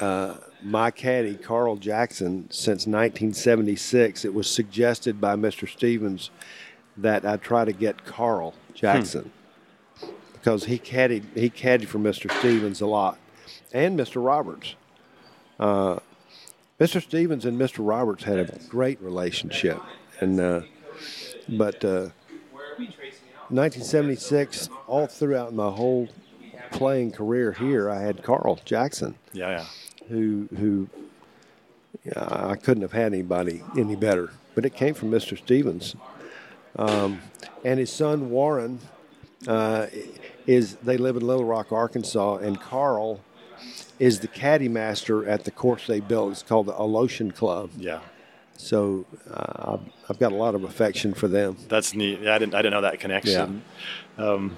uh, 0.00 0.36
my 0.62 0.90
caddy 0.90 1.36
Carl 1.36 1.76
Jackson 1.76 2.48
since 2.50 2.86
1976. 2.86 4.24
It 4.24 4.34
was 4.34 4.50
suggested 4.50 5.20
by 5.20 5.36
Mr. 5.36 5.68
Stephens 5.68 6.30
that 6.96 7.24
I 7.24 7.36
try 7.36 7.64
to 7.64 7.72
get 7.72 8.04
Carl 8.04 8.54
Jackson 8.74 9.30
because 10.32 10.64
he 10.64 10.78
caddied 10.78 11.24
he 11.34 11.50
caddied 11.50 11.86
for 11.86 11.98
Mr. 11.98 12.30
Stephens 12.38 12.80
a 12.80 12.86
lot 12.86 13.18
and 13.72 13.98
Mr. 13.98 14.24
Roberts. 14.24 14.74
Mr. 16.80 17.02
Stephens 17.02 17.44
and 17.44 17.58
Mr. 17.60 17.76
Roberts 17.78 18.22
had 18.24 18.38
a 18.38 18.58
great 18.68 19.00
relationship, 19.02 19.80
and 20.20 20.38
uh, 20.38 20.60
but 21.48 21.84
uh, 21.84 22.10
1976, 23.50 24.68
all 24.86 25.06
throughout 25.08 25.52
my 25.52 25.70
whole 25.70 26.08
playing 26.70 27.10
career 27.10 27.50
here, 27.52 27.90
I 27.90 28.00
had 28.00 28.22
Carl 28.22 28.60
Jackson, 28.64 29.16
yeah, 29.32 29.50
yeah. 29.50 29.64
Who 30.08 30.48
who 30.56 30.88
uh, 32.16 32.48
I 32.50 32.56
couldn't 32.56 32.82
have 32.82 32.92
had 32.92 33.12
anybody 33.12 33.62
any 33.76 33.96
better. 33.96 34.30
But 34.54 34.64
it 34.64 34.74
came 34.74 34.94
from 34.94 35.10
Mr. 35.10 35.36
Stephens, 35.38 35.94
um, 36.76 37.20
and 37.64 37.78
his 37.78 37.92
son 37.92 38.30
Warren 38.30 38.80
uh, 39.46 39.86
is. 40.46 40.76
They 40.76 40.96
live 40.96 41.16
in 41.16 41.26
Little 41.26 41.44
Rock, 41.44 41.72
Arkansas, 41.72 42.36
and 42.36 42.60
Carl 42.60 43.20
is 43.98 44.20
the 44.20 44.28
caddy 44.28 44.68
master 44.68 45.28
at 45.28 45.44
the 45.44 45.50
course 45.50 45.86
they 45.86 46.00
built. 46.00 46.32
It's 46.32 46.42
called 46.42 46.66
the 46.66 46.72
Alotian 46.72 47.34
Club. 47.34 47.70
Yeah, 47.76 47.98
So 48.56 49.04
uh, 49.30 49.72
I've- 49.74 49.92
I've 50.08 50.18
got 50.20 50.32
a 50.32 50.36
lot 50.36 50.54
of 50.54 50.64
affection 50.64 51.12
for 51.12 51.28
them. 51.28 51.56
that's 51.68 51.94
neat. 51.94 52.20
Yeah, 52.20 52.34
I 52.34 52.38
didn't 52.38 52.54
I 52.54 52.58
didn't 52.62 52.72
know 52.72 52.80
that 52.82 52.98
connection. 52.98 53.62
Um, 54.16 54.56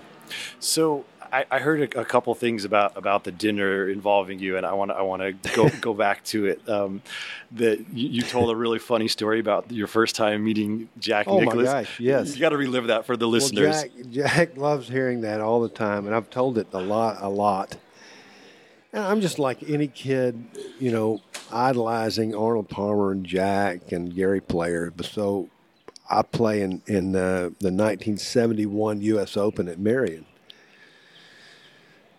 so 0.59 1.05
I, 1.33 1.47
I 1.51 1.59
heard 1.59 1.95
a, 1.95 2.01
a 2.01 2.05
couple 2.05 2.35
things 2.35 2.65
about 2.65 2.97
about 2.97 3.25
the 3.25 3.33
dinner 3.33 3.89
involving 3.89 4.39
you, 4.39 4.57
and 4.57 4.67
I 4.67 4.73
want 4.73 4.91
to 4.91 4.95
I 4.97 5.03
want 5.03 5.23
to 5.23 5.55
go 5.55 5.69
go 5.81 5.95
back 5.95 6.25
to 6.27 6.47
it. 6.47 6.69
Um, 6.69 7.03
that 7.53 7.79
you, 7.93 8.09
you 8.09 8.23
told 8.23 8.51
a 8.51 8.57
really 8.57 8.79
funny 8.79 9.09
story 9.09 9.41
about 9.41 9.71
your 9.71 9.87
first 9.87 10.17
time 10.17 10.45
meeting 10.45 10.89
Jack 10.99 11.27
Oh, 11.29 11.41
my 11.41 11.55
gosh, 11.55 12.01
yes. 12.01 12.35
you 12.35 12.41
got 12.41 12.51
to 12.51 12.57
relive 12.57 12.89
that 12.89 13.07
for 13.07 13.17
the 13.17 13.27
listeners. 13.27 13.85
Well, 13.95 14.05
Jack, 14.11 14.35
Jack 14.35 14.57
loves 14.57 14.89
hearing 14.89 15.23
that 15.23 15.41
all 15.41 15.61
the 15.61 15.69
time, 15.69 16.07
and 16.07 16.15
I've 16.15 16.31
told 16.31 16.59
it 16.59 16.69
a 16.73 16.81
lot, 16.81 17.19
a 17.21 17.29
lot. 17.29 17.77
And 18.93 19.05
I'm 19.05 19.21
just 19.21 19.39
like 19.39 19.69
any 19.69 19.87
kid, 19.87 20.45
you 20.81 20.91
know, 20.91 21.21
idolizing 21.53 22.35
Arnold 22.35 22.69
Palmer 22.69 23.13
and 23.13 23.25
Jack 23.25 23.93
and 23.93 24.13
Gary 24.13 24.41
Player. 24.41 24.93
But 24.95 25.07
so 25.07 25.49
I 26.11 26.23
play 26.23 26.63
in 26.63 26.83
in 26.87 27.15
uh, 27.15 27.51
the 27.61 27.71
1971 27.71 29.01
U.S. 29.03 29.37
Open 29.37 29.69
at 29.69 29.79
Merion, 29.79 30.27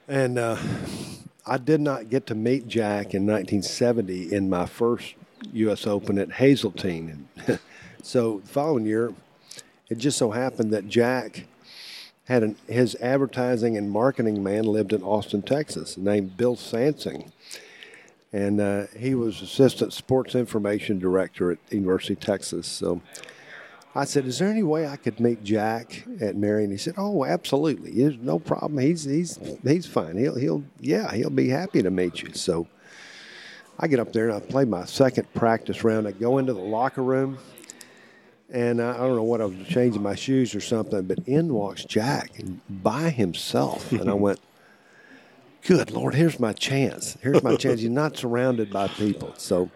And 0.08 0.40
uh, 0.40 0.58
I 1.46 1.58
did 1.58 1.82
not 1.82 2.10
get 2.10 2.26
to 2.28 2.36
meet 2.36 2.68
Jack 2.68 3.14
in 3.14 3.26
1970 3.26 4.34
in 4.34 4.50
my 4.50 4.66
first 4.66 5.16
U.S. 5.52 5.86
Open 5.86 6.18
at 6.18 6.32
Hazeltine. 6.34 7.28
so 8.02 8.40
the 8.40 8.48
following 8.48 8.86
year, 8.86 9.14
it 9.90 9.98
just 9.98 10.18
so 10.18 10.32
happened 10.32 10.72
that 10.72 10.88
Jack 10.88 11.46
had 12.26 12.44
an, 12.44 12.56
his 12.68 12.96
advertising 13.02 13.76
and 13.76 13.92
marketing 13.92 14.42
man 14.42 14.64
lived 14.64 14.94
in 14.94 15.04
Austin, 15.04 15.42
Texas, 15.42 15.98
named 15.98 16.38
Bill 16.38 16.56
Sansing. 16.56 17.30
And 18.32 18.62
uh, 18.62 18.86
he 18.98 19.14
was 19.16 19.42
assistant 19.42 19.92
sports 19.92 20.36
information 20.36 21.00
director 21.00 21.52
at 21.52 21.58
University 21.70 22.14
of 22.14 22.22
Texas. 22.22 22.66
So 22.68 23.02
I 23.94 24.06
said, 24.06 24.26
"Is 24.26 24.40
there 24.40 24.50
any 24.50 24.64
way 24.64 24.88
I 24.88 24.96
could 24.96 25.20
meet 25.20 25.44
Jack 25.44 26.06
at 26.22 26.36
Merion?" 26.36 26.72
He 26.72 26.78
said, 26.78 26.96
"Oh, 26.98 27.26
absolutely. 27.26 27.92
There's 27.92 28.18
no 28.18 28.40
problem. 28.40 28.78
He's 28.80 29.04
he's 29.04 29.38
he's 29.64 29.86
fine. 29.86 30.18
He'll 30.18 30.36
he'll 30.36 30.64
yeah 30.80 31.14
he'll 31.14 31.30
be 31.30 31.50
happy 31.50 31.82
to 31.84 31.92
meet 31.92 32.22
you." 32.22 32.34
So 32.34 32.68
I 33.78 33.88
get 33.88 34.00
up 34.00 34.14
there 34.14 34.30
and 34.30 34.38
I 34.38 34.40
play 34.40 34.64
my 34.64 34.86
second 34.86 35.34
practice 35.34 35.84
round. 35.84 36.08
I 36.08 36.12
go 36.12 36.38
into 36.38 36.54
the 36.54 36.62
locker 36.62 37.04
room, 37.04 37.38
and 38.50 38.82
I, 38.82 38.94
I 38.94 38.98
don't 38.98 39.18
know 39.18 39.24
what 39.24 39.42
I 39.42 39.46
was 39.46 39.68
changing 39.68 40.02
my 40.02 40.16
shoes 40.16 40.56
or 40.56 40.62
something, 40.62 41.04
but 41.04 41.20
in 41.26 41.54
walks 41.54 41.84
Jack 41.84 42.32
by 42.70 43.10
himself, 43.10 43.92
and 43.92 44.10
I 44.10 44.14
went. 44.26 44.40
Good 45.64 45.92
Lord, 45.92 46.16
here's 46.16 46.40
my 46.40 46.54
chance. 46.54 47.20
Here's 47.22 47.44
my 47.44 47.56
chance. 47.56 47.82
You're 47.84 47.92
not 47.92 48.18
surrounded 48.18 48.72
by 48.72 48.88
people. 48.88 49.36
So 49.38 49.70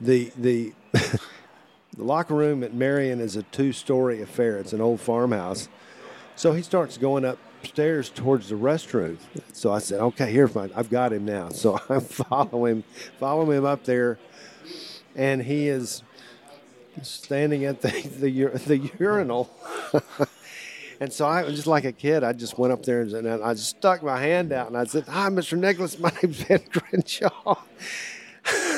the 0.00 0.32
the 0.38 0.72
the 1.96 2.04
locker 2.04 2.34
room 2.34 2.62
at 2.64 2.74
Merion 2.74 3.20
is 3.20 3.36
a 3.36 3.42
two-story 3.44 4.20
affair. 4.20 4.58
It's 4.58 4.72
an 4.72 4.80
old 4.80 5.00
farmhouse. 5.00 5.68
So 6.36 6.52
he 6.52 6.62
starts 6.62 6.98
going 6.98 7.24
upstairs 7.24 8.10
towards 8.10 8.48
the 8.48 8.56
restroom. 8.56 9.18
So 9.52 9.72
I 9.72 9.78
said, 9.78 10.00
"Okay, 10.00 10.32
here's 10.32 10.54
my. 10.54 10.68
I've 10.74 10.90
got 10.90 11.12
him 11.12 11.24
now." 11.24 11.50
So 11.50 11.78
I 11.88 12.00
follow 12.00 12.66
him, 12.66 12.84
follow 13.20 13.50
him 13.50 13.64
up 13.64 13.84
there, 13.84 14.18
and 15.14 15.42
he 15.42 15.68
is 15.68 16.02
standing 17.02 17.64
at 17.64 17.80
the 17.82 17.90
the, 18.18 18.58
the 18.66 18.90
urinal. 18.98 19.50
and 21.00 21.12
so 21.12 21.26
I 21.26 21.44
was 21.44 21.54
just 21.54 21.68
like 21.68 21.84
a 21.84 21.92
kid. 21.92 22.24
I 22.24 22.32
just 22.32 22.58
went 22.58 22.72
up 22.72 22.82
there 22.82 23.02
and 23.02 23.28
I 23.28 23.54
just 23.54 23.70
stuck 23.70 24.02
my 24.02 24.20
hand 24.20 24.52
out 24.52 24.66
and 24.66 24.76
I 24.76 24.84
said, 24.84 25.06
"Hi, 25.06 25.28
Mr. 25.28 25.56
Nicklaus. 25.56 25.98
My 25.98 26.12
name's 26.20 26.42
Ben 26.44 26.60
Crenshaw." 26.70 27.56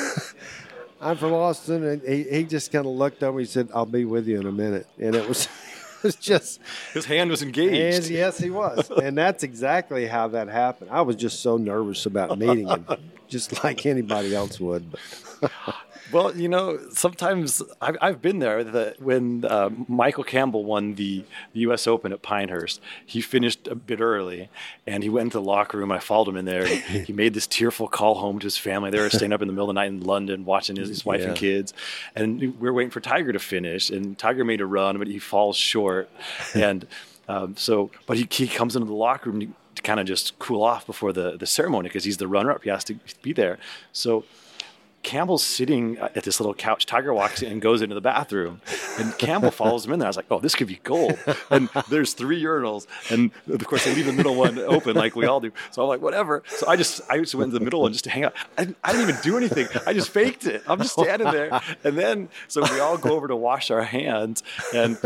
I'm 0.99 1.17
from 1.17 1.33
Austin, 1.33 1.83
and 1.83 2.01
he, 2.01 2.23
he 2.23 2.43
just 2.43 2.71
kind 2.71 2.85
of 2.85 2.93
looked 2.93 3.23
over. 3.23 3.39
He 3.39 3.45
said, 3.45 3.69
"I'll 3.73 3.85
be 3.85 4.05
with 4.05 4.27
you 4.27 4.39
in 4.39 4.47
a 4.47 4.51
minute," 4.51 4.87
and 4.99 5.15
it 5.15 5.27
was. 5.27 5.47
it 5.97 6.03
was 6.03 6.15
just 6.15 6.59
his 6.93 7.05
hand 7.05 7.29
was 7.29 7.41
engaged. 7.41 8.05
And 8.05 8.09
yes, 8.09 8.37
he 8.37 8.49
was, 8.49 8.89
and 8.91 9.17
that's 9.17 9.43
exactly 9.43 10.05
how 10.05 10.27
that 10.29 10.47
happened. 10.47 10.91
I 10.91 11.01
was 11.01 11.15
just 11.15 11.41
so 11.41 11.57
nervous 11.57 12.05
about 12.05 12.37
meeting 12.37 12.67
him, 12.67 12.85
just 13.27 13.63
like 13.63 13.85
anybody 13.85 14.35
else 14.35 14.59
would. 14.59 14.95
Well, 16.11 16.35
you 16.37 16.47
know, 16.47 16.79
sometimes 16.91 17.61
I've, 17.81 17.97
I've 18.01 18.21
been 18.21 18.39
there. 18.39 18.63
The, 18.63 18.95
when 18.99 19.43
uh, 19.43 19.69
Michael 19.87 20.23
Campbell 20.23 20.63
won 20.63 20.95
the, 20.95 21.25
the, 21.53 21.59
U.S. 21.61 21.85
Open 21.85 22.13
at 22.13 22.21
Pinehurst, 22.21 22.79
he 23.05 23.19
finished 23.19 23.67
a 23.67 23.75
bit 23.75 23.99
early, 23.99 24.49
and 24.85 25.03
he 25.03 25.09
went 25.09 25.25
into 25.25 25.39
the 25.39 25.43
locker 25.43 25.77
room. 25.77 25.91
I 25.91 25.99
followed 25.99 26.29
him 26.29 26.37
in 26.37 26.45
there. 26.45 26.65
he 26.65 27.11
made 27.11 27.33
this 27.33 27.45
tearful 27.45 27.87
call 27.87 28.15
home 28.15 28.39
to 28.39 28.45
his 28.45 28.57
family. 28.57 28.89
They 28.89 28.99
were 28.99 29.09
staying 29.09 29.33
up 29.33 29.41
in 29.41 29.47
the 29.47 29.53
middle 29.53 29.69
of 29.69 29.75
the 29.75 29.81
night 29.81 29.89
in 29.89 30.01
London, 30.01 30.45
watching 30.45 30.77
his, 30.77 30.87
his 30.87 31.05
wife 31.05 31.21
yeah. 31.21 31.27
and 31.27 31.35
kids, 31.35 31.73
and 32.15 32.39
we 32.39 32.47
were 32.47 32.73
waiting 32.73 32.91
for 32.91 33.01
Tiger 33.01 33.33
to 33.33 33.39
finish. 33.39 33.89
And 33.89 34.17
Tiger 34.17 34.45
made 34.45 34.61
a 34.61 34.65
run, 34.65 34.97
but 34.97 35.07
he 35.07 35.19
falls 35.19 35.57
short, 35.57 36.09
and 36.55 36.87
um, 37.27 37.57
so, 37.57 37.91
but 38.05 38.17
he, 38.17 38.27
he 38.31 38.47
comes 38.47 38.75
into 38.75 38.85
the 38.85 38.93
locker 38.93 39.29
room 39.29 39.53
to 39.77 39.81
kind 39.83 39.99
of 39.99 40.05
just 40.05 40.37
cool 40.39 40.63
off 40.63 40.85
before 40.85 41.13
the 41.13 41.37
the 41.37 41.47
ceremony 41.47 41.89
because 41.89 42.03
he's 42.03 42.17
the 42.17 42.27
runner 42.27 42.51
up. 42.51 42.63
He 42.63 42.69
has 42.69 42.83
to 42.85 42.99
be 43.21 43.33
there. 43.33 43.57
So 43.93 44.25
Campbell's 45.03 45.43
sitting 45.43 45.97
at 45.99 46.23
this 46.23 46.39
little 46.41 46.53
couch. 46.53 46.85
Tiger 46.85 47.13
walks 47.13 47.41
in 47.41 47.49
and 47.49 47.61
goes 47.61 47.81
into 47.81 47.95
the 47.95 48.01
bathroom, 48.01 48.59
and 48.99 49.17
Campbell 49.17 49.51
follows 49.51 49.85
him 49.85 49.93
in 49.93 49.99
there. 49.99 50.07
I 50.07 50.09
was 50.09 50.17
like, 50.17 50.25
"Oh, 50.29 50.39
this 50.39 50.53
could 50.53 50.67
be 50.67 50.81
gold." 50.83 51.17
And 51.49 51.69
there's 51.89 52.13
three 52.13 52.43
urinals, 52.43 52.87
and 53.09 53.31
of 53.49 53.65
course 53.65 53.85
they 53.85 53.95
leave 53.95 54.05
the 54.05 54.11
middle 54.11 54.35
one 54.35 54.59
open 54.59 54.97
like 54.97 55.15
we 55.15 55.25
all 55.25 55.39
do. 55.39 55.51
So 55.71 55.81
I'm 55.81 55.87
like, 55.87 56.01
"Whatever." 56.01 56.43
So 56.47 56.67
I 56.67 56.75
just 56.75 56.99
I 57.09 57.19
just 57.19 57.33
went 57.35 57.53
to 57.53 57.57
the 57.59 57.63
middle 57.63 57.81
one 57.81 57.93
just 57.93 58.03
to 58.03 58.09
hang 58.09 58.25
out. 58.25 58.33
I 58.57 58.65
didn't, 58.65 58.77
I 58.83 58.91
didn't 58.91 59.09
even 59.09 59.21
do 59.21 59.37
anything. 59.37 59.67
I 59.85 59.93
just 59.93 60.09
faked 60.09 60.45
it. 60.45 60.61
I'm 60.67 60.79
just 60.79 60.93
standing 60.93 61.31
there, 61.31 61.61
and 61.85 61.97
then 61.97 62.27
so 62.49 62.61
we 62.63 62.79
all 62.81 62.97
go 62.97 63.11
over 63.11 63.29
to 63.29 63.35
wash 63.35 63.71
our 63.71 63.83
hands, 63.83 64.43
and. 64.73 64.97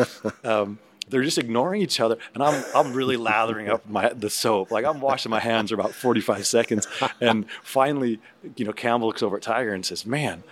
Um, 0.44 0.80
they're 1.12 1.24
just 1.24 1.38
ignoring 1.38 1.82
each 1.82 2.00
other 2.00 2.18
and 2.34 2.42
i'm 2.42 2.64
i'm 2.74 2.94
really 2.94 3.18
lathering 3.18 3.70
up 3.70 3.88
my 3.88 4.10
the 4.10 4.30
soap. 4.30 4.72
Like 4.72 4.86
i'm 4.86 5.00
washing 5.00 5.30
my 5.30 5.40
hands 5.40 5.70
for 5.70 5.76
about 5.76 5.94
45 5.94 6.48
seconds 6.48 6.88
and 7.20 7.46
finally 7.62 8.20
you 8.56 8.66
know 8.66 8.74
campbell 8.74 9.08
looks 9.08 9.22
over 9.22 9.36
at 9.36 9.44
tiger 9.44 9.74
and 9.74 9.86
says 9.86 10.06
man 10.06 10.44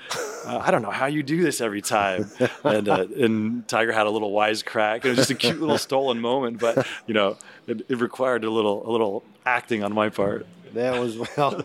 uh, 0.45 0.59
i 0.61 0.69
don't 0.69 0.81
know 0.83 0.91
how 0.91 1.07
you 1.07 1.23
do 1.23 1.41
this 1.41 1.61
every 1.61 1.81
time. 1.81 2.29
And 2.63 2.87
uh, 2.87 3.07
and 3.17 3.67
tiger 3.67 3.91
had 3.91 4.05
a 4.05 4.11
little 4.11 4.31
wise 4.31 4.61
crack 4.61 5.05
it 5.05 5.09
was 5.09 5.17
just 5.17 5.31
a 5.31 5.35
cute 5.35 5.59
little 5.59 5.77
stolen 5.77 6.19
moment 6.19 6.59
but 6.59 6.85
you 7.07 7.13
know 7.13 7.37
it, 7.65 7.85
it 7.89 7.99
required 7.99 8.43
a 8.43 8.49
little 8.49 8.87
a 8.87 8.91
little 8.91 9.23
acting 9.45 9.83
on 9.83 9.93
my 9.93 10.09
part. 10.09 10.45
That 10.73 10.99
was 10.99 11.17
well 11.37 11.63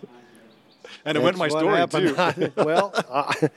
and 1.05 1.17
it 1.17 1.23
went 1.23 1.37
my 1.37 1.49
story 1.49 1.77
happened. 1.77 2.17
too. 2.37 2.53
well 2.57 2.93
I, 3.11 3.51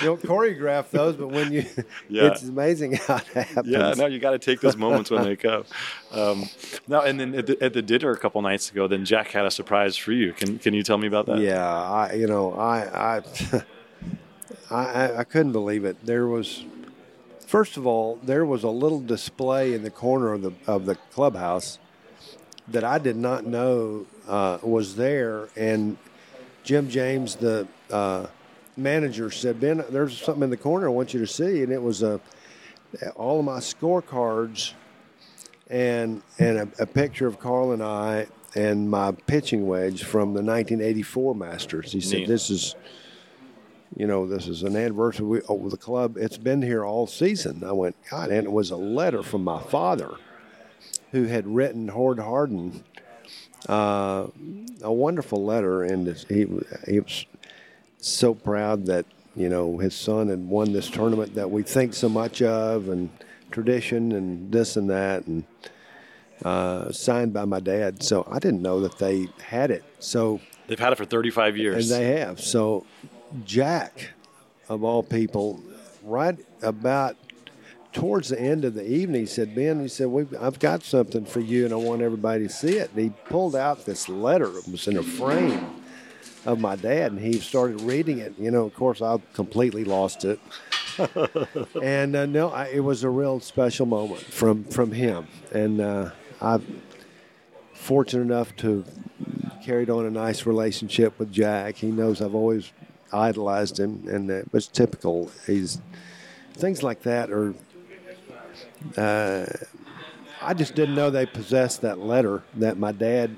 you 0.00 0.06
don't 0.06 0.22
choreograph 0.22 0.90
those, 0.90 1.16
but 1.16 1.28
when 1.28 1.52
you, 1.52 1.66
yeah. 2.08 2.26
it's 2.26 2.42
amazing 2.42 2.94
how 2.94 3.16
it 3.16 3.26
happens. 3.26 3.68
Yeah, 3.68 3.92
no, 3.96 4.06
you 4.06 4.18
got 4.18 4.30
to 4.30 4.38
take 4.38 4.60
those 4.60 4.76
moments 4.76 5.10
when 5.10 5.24
they 5.24 5.36
come. 5.36 5.64
Um, 6.12 6.48
now, 6.88 7.02
and 7.02 7.18
then 7.18 7.34
at 7.34 7.46
the, 7.46 7.62
at 7.62 7.72
the, 7.72 7.82
dinner 7.82 8.10
a 8.10 8.18
couple 8.18 8.40
nights 8.42 8.70
ago, 8.70 8.86
then 8.86 9.04
Jack 9.04 9.28
had 9.28 9.46
a 9.46 9.50
surprise 9.50 9.96
for 9.96 10.12
you. 10.12 10.32
Can 10.32 10.58
can 10.58 10.74
you 10.74 10.82
tell 10.82 10.98
me 10.98 11.06
about 11.06 11.26
that? 11.26 11.38
Yeah, 11.38 11.64
I, 11.64 12.14
you 12.14 12.26
know, 12.26 12.54
I, 12.54 13.22
I, 14.70 14.84
I, 14.84 15.16
I 15.18 15.24
couldn't 15.24 15.52
believe 15.52 15.84
it. 15.84 16.04
There 16.04 16.26
was, 16.26 16.64
first 17.46 17.76
of 17.76 17.86
all, 17.86 18.18
there 18.22 18.44
was 18.44 18.62
a 18.62 18.70
little 18.70 19.00
display 19.00 19.74
in 19.74 19.82
the 19.82 19.90
corner 19.90 20.32
of 20.32 20.42
the 20.42 20.52
of 20.66 20.86
the 20.86 20.94
clubhouse 21.12 21.78
that 22.68 22.84
I 22.84 22.98
did 22.98 23.16
not 23.16 23.46
know 23.46 24.06
uh, 24.28 24.58
was 24.62 24.96
there, 24.96 25.48
and 25.56 25.98
Jim 26.62 26.88
James, 26.88 27.36
the 27.36 27.66
uh, 27.90 28.26
manager 28.80 29.30
said, 29.30 29.60
Ben, 29.60 29.84
there's 29.90 30.20
something 30.20 30.42
in 30.42 30.50
the 30.50 30.56
corner 30.56 30.88
I 30.88 30.90
want 30.90 31.14
you 31.14 31.20
to 31.20 31.26
see. 31.26 31.62
And 31.62 31.72
it 31.72 31.82
was 31.82 32.02
a, 32.02 32.20
all 33.16 33.38
of 33.38 33.44
my 33.44 33.58
scorecards 33.58 34.72
and, 35.68 36.22
and 36.38 36.58
a, 36.58 36.82
a 36.82 36.86
picture 36.86 37.26
of 37.26 37.38
Carl 37.38 37.72
and 37.72 37.82
I 37.82 38.26
and 38.56 38.90
my 38.90 39.12
pitching 39.12 39.66
wedge 39.66 40.02
from 40.02 40.28
the 40.34 40.42
1984 40.42 41.34
Masters. 41.34 41.92
He 41.92 42.00
said, 42.00 42.26
This 42.26 42.50
is, 42.50 42.74
you 43.96 44.06
know, 44.06 44.26
this 44.26 44.48
is 44.48 44.64
an 44.64 44.76
anniversary 44.76 45.42
of 45.48 45.70
the 45.70 45.76
club. 45.76 46.16
It's 46.16 46.38
been 46.38 46.62
here 46.62 46.84
all 46.84 47.06
season. 47.06 47.62
I 47.64 47.72
went, 47.72 47.96
God, 48.10 48.30
and 48.30 48.44
it 48.44 48.52
was 48.52 48.70
a 48.70 48.76
letter 48.76 49.22
from 49.22 49.44
my 49.44 49.62
father 49.62 50.16
who 51.12 51.24
had 51.24 51.46
written 51.46 51.88
Hord 51.88 52.18
Hardin 52.18 52.82
uh, 53.68 54.26
a 54.82 54.92
wonderful 54.92 55.44
letter, 55.44 55.82
and 55.82 56.06
he, 56.28 56.46
he 56.88 57.00
was 57.00 57.26
so 58.00 58.34
proud 58.34 58.86
that 58.86 59.06
you 59.36 59.48
know 59.48 59.78
his 59.78 59.94
son 59.94 60.28
had 60.28 60.48
won 60.48 60.72
this 60.72 60.90
tournament 60.90 61.34
that 61.34 61.50
we 61.50 61.62
think 61.62 61.94
so 61.94 62.08
much 62.08 62.42
of, 62.42 62.88
and 62.88 63.10
tradition 63.50 64.12
and 64.12 64.52
this 64.52 64.76
and 64.76 64.90
that, 64.90 65.26
and 65.26 65.44
uh, 66.44 66.90
signed 66.92 67.32
by 67.32 67.44
my 67.44 67.60
dad. 67.60 68.02
So 68.02 68.26
I 68.30 68.38
didn't 68.38 68.62
know 68.62 68.80
that 68.80 68.98
they 68.98 69.28
had 69.42 69.70
it. 69.70 69.84
So 69.98 70.40
they've 70.66 70.78
had 70.78 70.92
it 70.92 70.96
for 70.96 71.04
35 71.04 71.56
years, 71.56 71.90
and 71.90 72.00
they 72.00 72.18
have. 72.18 72.40
So 72.40 72.86
Jack, 73.44 74.10
of 74.68 74.84
all 74.84 75.02
people, 75.02 75.62
right 76.02 76.38
about 76.62 77.16
towards 77.92 78.28
the 78.28 78.40
end 78.40 78.64
of 78.64 78.74
the 78.74 78.88
evening, 78.88 79.22
he 79.22 79.26
said, 79.26 79.54
Ben, 79.54 79.80
he 79.80 79.88
said, 79.88 80.08
I've 80.40 80.58
got 80.58 80.82
something 80.84 81.24
for 81.24 81.40
you 81.40 81.64
and 81.64 81.74
I 81.74 81.76
want 81.76 82.02
everybody 82.02 82.46
to 82.46 82.52
see 82.52 82.78
it. 82.78 82.90
And 82.94 83.02
he 83.02 83.10
pulled 83.26 83.56
out 83.56 83.84
this 83.84 84.08
letter. 84.08 84.58
It 84.58 84.68
was 84.68 84.86
in 84.86 84.96
a 84.96 85.02
frame 85.02 85.82
of 86.46 86.60
my 86.60 86.76
dad, 86.76 87.12
and 87.12 87.20
he 87.20 87.38
started 87.38 87.80
reading 87.82 88.18
it. 88.18 88.34
You 88.38 88.50
know, 88.50 88.64
of 88.64 88.74
course, 88.74 89.02
I 89.02 89.18
completely 89.34 89.84
lost 89.84 90.24
it. 90.24 90.40
and 91.82 92.16
uh, 92.16 92.26
no, 92.26 92.50
I, 92.50 92.66
it 92.66 92.80
was 92.80 93.04
a 93.04 93.10
real 93.10 93.40
special 93.40 93.86
moment 93.86 94.22
from 94.22 94.64
from 94.64 94.92
him, 94.92 95.26
and 95.52 95.80
uh, 95.80 96.10
I'm 96.40 96.82
fortunate 97.74 98.22
enough 98.22 98.54
to 98.56 98.84
carried 99.62 99.90
on 99.90 100.06
a 100.06 100.10
nice 100.10 100.46
relationship 100.46 101.18
with 101.18 101.32
Jack. 101.32 101.76
He 101.76 101.90
knows 101.90 102.20
I've 102.20 102.34
always 102.34 102.72
idolized 103.12 103.78
him, 103.78 104.04
and 104.08 104.30
uh, 104.30 104.42
was 104.52 104.66
typical. 104.66 105.30
He's 105.46 105.80
things 106.54 106.82
like 106.82 107.02
that 107.02 107.30
are. 107.30 107.54
Uh, 108.96 109.46
I 110.42 110.54
just 110.54 110.74
didn't 110.74 110.94
know 110.94 111.10
they 111.10 111.26
possessed 111.26 111.82
that 111.82 111.98
letter 111.98 112.42
that 112.54 112.78
my 112.78 112.92
dad 112.92 113.36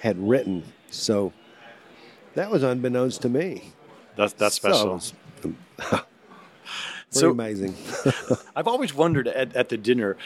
had 0.00 0.16
written. 0.18 0.62
So 0.90 1.32
that 2.34 2.50
was 2.50 2.62
unbeknownst 2.62 3.22
to 3.22 3.28
me. 3.28 3.72
That's 4.16 4.32
that's 4.32 4.54
special. 4.54 5.00
So, 7.10 7.20
so 7.20 7.30
amazing. 7.30 7.76
I've 8.56 8.66
always 8.66 8.92
wondered 8.92 9.28
at, 9.28 9.54
at 9.54 9.68
the 9.68 9.76
dinner 9.76 10.16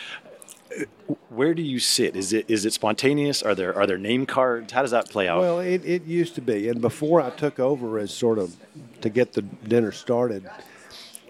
where 1.28 1.52
do 1.54 1.60
you 1.62 1.78
sit? 1.78 2.16
Is 2.16 2.32
it 2.32 2.46
is 2.48 2.64
it 2.64 2.72
spontaneous? 2.72 3.42
Are 3.42 3.54
there 3.54 3.76
are 3.76 3.86
there 3.86 3.98
name 3.98 4.24
cards? 4.24 4.72
How 4.72 4.82
does 4.82 4.92
that 4.92 5.10
play 5.10 5.28
out? 5.28 5.40
Well, 5.40 5.60
it, 5.60 5.84
it 5.84 6.04
used 6.04 6.34
to 6.36 6.40
be, 6.40 6.68
and 6.68 6.80
before 6.80 7.20
I 7.20 7.30
took 7.30 7.58
over 7.58 7.98
as 7.98 8.12
sort 8.12 8.38
of 8.38 8.56
to 9.02 9.08
get 9.10 9.34
the 9.34 9.42
dinner 9.42 9.92
started, 9.92 10.48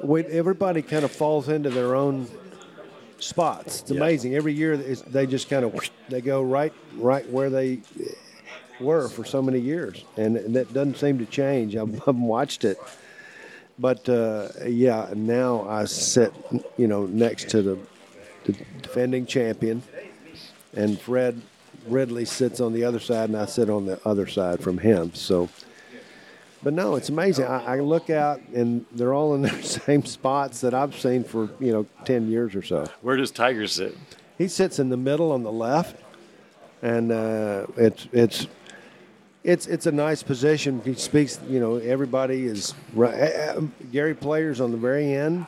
we, 0.02 0.24
everybody 0.26 0.82
kind 0.82 1.04
of 1.04 1.10
falls 1.10 1.48
into 1.48 1.70
their 1.70 1.94
own 1.96 2.28
spots. 3.18 3.80
It's 3.82 3.90
Yeah. 3.90 3.96
amazing. 3.98 4.34
Every 4.36 4.52
year 4.52 4.76
they 4.76 5.26
just 5.26 5.48
kind 5.48 5.64
of 5.64 5.74
they 6.08 6.20
go 6.20 6.42
right 6.42 6.72
right 6.96 7.28
where 7.30 7.50
they 7.50 7.80
were 8.80 9.08
for 9.08 9.24
so 9.24 9.42
many 9.42 9.58
years, 9.58 10.04
and 10.16 10.36
that 10.54 10.72
doesn't 10.72 10.96
seem 10.96 11.18
to 11.18 11.26
change. 11.26 11.76
I've, 11.76 12.02
I've 12.08 12.16
watched 12.16 12.64
it, 12.64 12.78
but 13.78 14.08
uh, 14.08 14.48
yeah, 14.66 15.10
now 15.14 15.68
I 15.68 15.84
sit 15.84 16.32
you 16.76 16.88
know 16.88 17.06
next 17.06 17.50
to 17.50 17.62
the, 17.62 17.78
the 18.44 18.52
defending 18.82 19.26
champion, 19.26 19.82
and 20.74 21.00
Fred 21.00 21.40
Ridley 21.86 22.24
sits 22.24 22.60
on 22.60 22.72
the 22.72 22.84
other 22.84 23.00
side, 23.00 23.28
and 23.28 23.38
I 23.38 23.46
sit 23.46 23.70
on 23.70 23.86
the 23.86 24.00
other 24.06 24.26
side 24.26 24.60
from 24.60 24.78
him. 24.78 25.14
So. 25.14 25.48
But 26.60 26.72
no, 26.72 26.96
it's 26.96 27.08
amazing. 27.08 27.44
I, 27.44 27.76
I 27.76 27.80
look 27.80 28.10
out, 28.10 28.40
and 28.52 28.84
they're 28.90 29.14
all 29.14 29.36
in 29.36 29.42
the 29.42 29.62
same 29.62 30.04
spots 30.04 30.60
that 30.62 30.74
I've 30.74 30.98
seen 30.98 31.22
for 31.22 31.48
you 31.60 31.72
know 31.72 31.86
ten 32.04 32.28
years 32.28 32.56
or 32.56 32.62
so. 32.62 32.86
where 33.00 33.16
does 33.16 33.30
Tiger 33.30 33.68
sit? 33.68 33.96
He 34.38 34.48
sits 34.48 34.78
in 34.80 34.88
the 34.88 34.96
middle 34.96 35.30
on 35.30 35.44
the 35.44 35.52
left, 35.52 35.96
and 36.82 37.12
uh, 37.12 37.66
it's 37.76 38.08
it's 38.12 38.46
it's 39.44 39.66
it's 39.66 39.86
a 39.86 39.92
nice 39.92 40.22
position. 40.22 40.80
He 40.84 40.94
speaks. 40.94 41.38
You 41.48 41.60
know, 41.60 41.76
everybody 41.76 42.44
is. 42.46 42.74
uh, 42.96 43.02
uh, 43.04 43.60
Gary 43.92 44.14
Player's 44.14 44.60
on 44.60 44.72
the 44.72 44.78
very 44.78 45.12
end. 45.14 45.46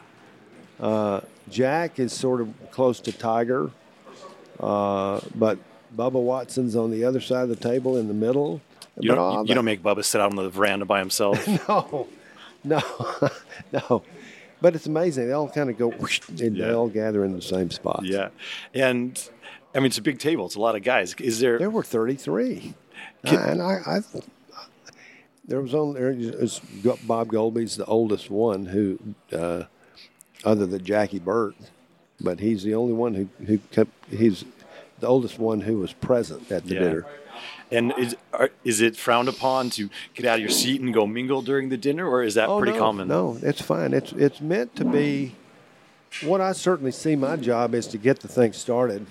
Uh, 0.79 1.21
Jack 1.51 1.99
is 1.99 2.13
sort 2.13 2.41
of 2.41 2.49
close 2.71 3.01
to 3.01 3.13
Tiger, 3.13 3.71
uh, 4.61 5.21
but 5.35 5.59
Bubba 5.97 6.13
Watson's 6.23 6.77
on 6.77 6.91
the 6.91 7.05
other 7.05 7.21
side 7.21 7.43
of 7.43 7.49
the 7.49 7.57
table 7.57 7.97
in 7.97 8.09
the 8.09 8.15
middle. 8.15 8.61
You 8.99 9.11
But 9.11 9.15
don't, 9.17 9.49
you 9.49 9.55
don't 9.55 9.65
make 9.65 9.83
Bubba 9.83 10.05
sit 10.05 10.21
out 10.21 10.31
on 10.31 10.37
the 10.37 10.49
veranda 10.51 10.85
by 10.85 10.99
himself. 10.99 11.47
no, 11.69 12.07
no, 12.65 12.81
no. 13.73 14.03
But 14.63 14.75
it's 14.75 14.87
amazing. 14.87 15.27
They 15.27 15.33
all 15.33 15.49
kind 15.49 15.71
of 15.71 15.79
go, 15.79 15.89
whoosh, 15.91 16.21
and 16.29 16.57
Yeah. 16.57 16.67
they 16.69 16.73
all 16.75 16.89
gather 16.89 17.25
in 17.25 17.33
the 17.35 17.41
same 17.43 17.71
spot. 17.71 18.03
yeah, 18.05 18.29
and 18.75 19.21
I 19.75 19.79
mean 19.79 19.87
it's 19.87 19.99
a 19.99 20.03
big 20.03 20.19
table. 20.19 20.47
It's 20.47 20.55
a 20.57 20.61
lot 20.61 20.77
of 20.77 20.83
guys. 20.83 21.15
Is 21.19 21.41
there? 21.41 21.59
There 21.59 21.71
were 21.71 21.83
33. 21.83 22.75
And 23.25 23.61
I, 23.63 23.81
I, 23.87 24.01
there 25.47 25.61
was 25.61 25.75
only 25.75 26.01
there 26.01 26.39
was 26.41 26.61
Bob 27.07 27.29
Goalby's 27.29 27.77
the 27.77 27.85
oldest 27.87 28.31
one 28.31 28.67
who, 28.67 28.99
uh, 29.33 29.65
other 30.45 30.67
than 30.67 30.85
Jackie 30.85 31.19
Burke, 31.19 31.55
but 32.21 32.41
he's 32.41 32.63
the 32.63 32.75
only 32.75 32.93
one 32.93 33.15
who, 33.15 33.29
who 33.45 33.59
kept, 33.71 33.91
he's 34.11 34.45
the 35.01 35.07
oldest 35.07 35.39
one 35.39 35.63
who 35.63 35.79
was 35.79 35.93
present 35.93 36.51
at 36.51 36.67
the 36.67 36.75
Yeah. 36.75 36.81
dinner. 36.81 37.07
And 37.73 37.93
is 37.97 38.17
are, 38.33 38.51
is 38.65 38.81
it 38.81 38.97
frowned 38.97 39.29
upon 39.29 39.71
to 39.71 39.89
get 40.15 40.27
out 40.27 40.35
of 40.35 40.41
your 40.41 40.51
seat 40.51 40.81
and 40.81 40.93
go 40.93 41.07
mingle 41.07 41.41
during 41.41 41.69
the 41.69 41.77
dinner, 41.77 42.05
or 42.07 42.23
is 42.25 42.35
that 42.35 42.49
pretty 42.59 42.73
Oh, 42.73 42.75
no, 42.75 42.81
common? 42.81 43.09
No, 43.09 43.39
it's 43.43 43.63
fine. 43.63 43.93
It's 43.95 44.11
it's 44.13 44.41
meant 44.41 44.75
to 44.77 44.85
be. 44.85 45.37
What 46.25 46.41
I 46.41 46.51
certainly 46.51 46.91
see 46.91 47.15
my 47.15 47.37
job 47.37 47.73
is 47.77 47.87
to 47.89 47.97
get 47.99 48.19
the 48.21 48.27
thing 48.29 48.53
started, 48.53 49.07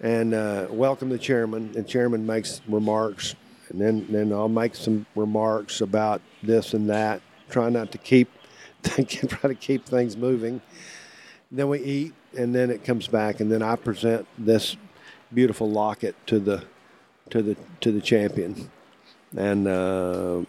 and 0.00 0.34
uh, 0.34 0.66
welcome 0.70 1.08
the 1.08 1.18
chairman. 1.18 1.72
And 1.76 1.86
chairman 1.86 2.26
makes 2.26 2.60
remarks, 2.68 3.34
and 3.68 3.80
then 3.80 4.06
then 4.10 4.32
I'll 4.32 4.48
make 4.48 4.74
some 4.74 5.06
remarks 5.14 5.80
about 5.80 6.20
this 6.42 6.74
and 6.74 6.88
that. 6.90 7.22
Try 7.48 7.68
not 7.68 7.92
to 7.92 7.98
keep 7.98 8.30
try 8.82 9.48
to 9.48 9.54
keep 9.54 9.86
things 9.86 10.16
moving. 10.16 10.60
Then 11.50 11.68
we 11.68 11.80
eat, 11.80 12.14
and 12.36 12.54
then 12.54 12.70
it 12.70 12.84
comes 12.84 13.08
back, 13.08 13.40
and 13.40 13.50
then 13.50 13.62
I 13.62 13.76
present 13.76 14.26
this 14.38 14.76
beautiful 15.32 15.70
locket 15.70 16.14
to 16.26 16.38
the 16.38 16.64
to 17.30 17.42
the 17.42 17.56
to 17.80 17.92
the 17.92 18.00
champion, 18.00 18.70
and. 19.36 19.68
Uh, 19.68 20.40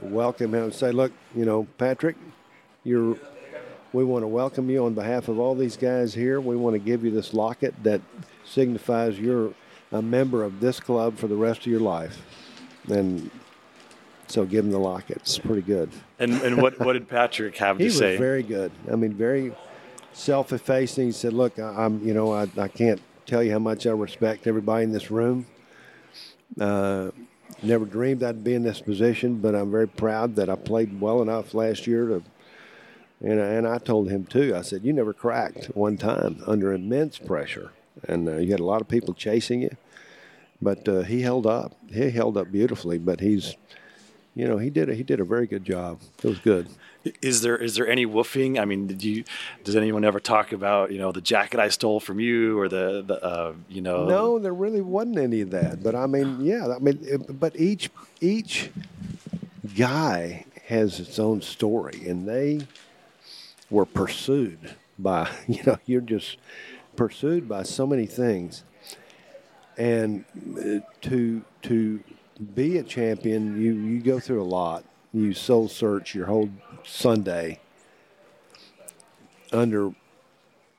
welcome 0.00 0.54
him 0.54 0.64
and 0.64 0.74
say, 0.74 0.92
look, 0.92 1.12
you 1.34 1.44
know, 1.44 1.66
Patrick, 1.76 2.16
you're, 2.84 3.16
we 3.92 4.04
want 4.04 4.22
to 4.22 4.26
welcome 4.28 4.68
you 4.68 4.84
on 4.84 4.94
behalf 4.94 5.28
of 5.28 5.38
all 5.38 5.54
these 5.54 5.76
guys 5.76 6.14
here. 6.14 6.40
We 6.40 6.56
want 6.56 6.74
to 6.74 6.78
give 6.78 7.04
you 7.04 7.10
this 7.10 7.32
locket 7.32 7.74
that 7.82 8.00
signifies 8.44 9.18
you're 9.18 9.52
a 9.92 10.02
member 10.02 10.44
of 10.44 10.60
this 10.60 10.80
club 10.80 11.16
for 11.16 11.26
the 11.26 11.36
rest 11.36 11.60
of 11.60 11.66
your 11.66 11.80
life. 11.80 12.22
And 12.88 13.30
so 14.26 14.44
give 14.44 14.64
him 14.64 14.70
the 14.70 14.78
locket. 14.78 15.18
It's 15.18 15.38
pretty 15.38 15.62
good. 15.62 15.90
And 16.18 16.32
and 16.42 16.60
what 16.60 16.78
what 16.80 16.92
did 16.94 17.08
Patrick 17.08 17.56
have 17.58 17.78
to 17.78 17.84
He 17.84 17.88
to 17.88 17.92
was 17.94 17.98
say? 17.98 18.16
very 18.18 18.42
good. 18.42 18.72
I 18.90 18.96
mean, 18.96 19.14
very 19.14 19.54
self-effacing. 20.12 21.06
He 21.06 21.12
said, 21.12 21.32
"Look, 21.32 21.58
I, 21.58 21.84
I'm, 21.84 22.06
you 22.06 22.12
know, 22.12 22.32
I, 22.32 22.48
I 22.58 22.68
can't 22.68 23.00
tell 23.24 23.42
you 23.42 23.52
how 23.52 23.58
much 23.58 23.86
I 23.86 23.90
respect 23.90 24.46
everybody 24.46 24.84
in 24.84 24.92
this 24.92 25.10
room. 25.10 25.46
Uh, 26.60 27.10
never 27.62 27.84
dreamed 27.84 28.22
I'd 28.22 28.42
be 28.44 28.54
in 28.54 28.62
this 28.62 28.80
position, 28.80 29.36
but 29.36 29.54
I'm 29.54 29.70
very 29.70 29.88
proud 29.88 30.36
that 30.36 30.48
I 30.50 30.56
played 30.56 31.00
well 31.00 31.22
enough 31.22 31.54
last 31.54 31.86
year 31.86 32.06
to." 32.06 32.22
And, 33.20 33.40
and 33.40 33.66
I 33.66 33.78
told 33.78 34.10
him 34.10 34.24
too. 34.24 34.54
I 34.54 34.62
said, 34.62 34.84
"You 34.84 34.92
never 34.92 35.12
cracked 35.12 35.66
one 35.74 35.96
time 35.96 36.40
under 36.46 36.72
immense 36.72 37.18
pressure, 37.18 37.72
and 38.06 38.28
uh, 38.28 38.36
you 38.36 38.52
had 38.52 38.60
a 38.60 38.64
lot 38.64 38.80
of 38.80 38.88
people 38.88 39.12
chasing 39.14 39.62
you, 39.62 39.76
but 40.62 40.88
uh, 40.88 41.02
he 41.02 41.22
held 41.22 41.46
up. 41.46 41.76
He 41.92 42.10
held 42.10 42.36
up 42.36 42.52
beautifully. 42.52 42.98
But 42.98 43.18
he's, 43.20 43.56
you 44.36 44.46
know, 44.46 44.58
he 44.58 44.70
did 44.70 44.88
a, 44.88 44.94
he 44.94 45.02
did 45.02 45.18
a 45.18 45.24
very 45.24 45.46
good 45.48 45.64
job. 45.64 46.00
It 46.22 46.28
was 46.28 46.38
good." 46.38 46.68
Is 47.22 47.40
there 47.42 47.56
is 47.56 47.74
there 47.76 47.88
any 47.88 48.06
woofing? 48.06 48.60
I 48.60 48.64
mean, 48.64 48.86
did 48.86 49.02
you 49.02 49.24
does 49.64 49.74
anyone 49.76 50.04
ever 50.04 50.20
talk 50.20 50.52
about 50.52 50.92
you 50.92 50.98
know 50.98 51.10
the 51.10 51.20
jacket 51.20 51.58
I 51.58 51.70
stole 51.70 52.00
from 52.00 52.20
you 52.20 52.58
or 52.58 52.68
the 52.68 53.02
the 53.06 53.24
uh, 53.24 53.54
you 53.68 53.80
know 53.80 54.04
No, 54.06 54.38
there 54.38 54.52
really 54.52 54.80
wasn't 54.80 55.18
any 55.18 55.40
of 55.40 55.50
that. 55.50 55.82
But 55.82 55.94
I 55.96 56.06
mean, 56.06 56.44
yeah, 56.44 56.68
I 56.68 56.78
mean, 56.78 56.98
it- 57.02 57.40
but 57.40 57.58
each 57.58 57.90
each 58.20 58.70
guy 59.76 60.44
has 60.66 61.00
its 61.00 61.18
own 61.18 61.40
story, 61.40 62.06
and 62.06 62.28
they 62.28 62.60
were 63.70 63.84
pursued 63.84 64.74
by 64.98 65.30
you 65.46 65.62
know 65.64 65.78
you're 65.86 66.00
just 66.00 66.36
pursued 66.96 67.48
by 67.48 67.62
so 67.62 67.86
many 67.86 68.06
things, 68.06 68.64
and 69.76 70.24
uh, 70.58 70.80
to 71.02 71.42
to 71.62 72.00
be 72.54 72.78
a 72.78 72.82
champion, 72.82 73.60
you 73.60 73.72
you 73.74 74.00
go 74.00 74.18
through 74.20 74.42
a 74.42 74.44
lot. 74.44 74.84
You 75.12 75.32
soul 75.32 75.68
search 75.68 76.14
your 76.14 76.26
whole 76.26 76.50
Sunday 76.84 77.60
under 79.52 79.92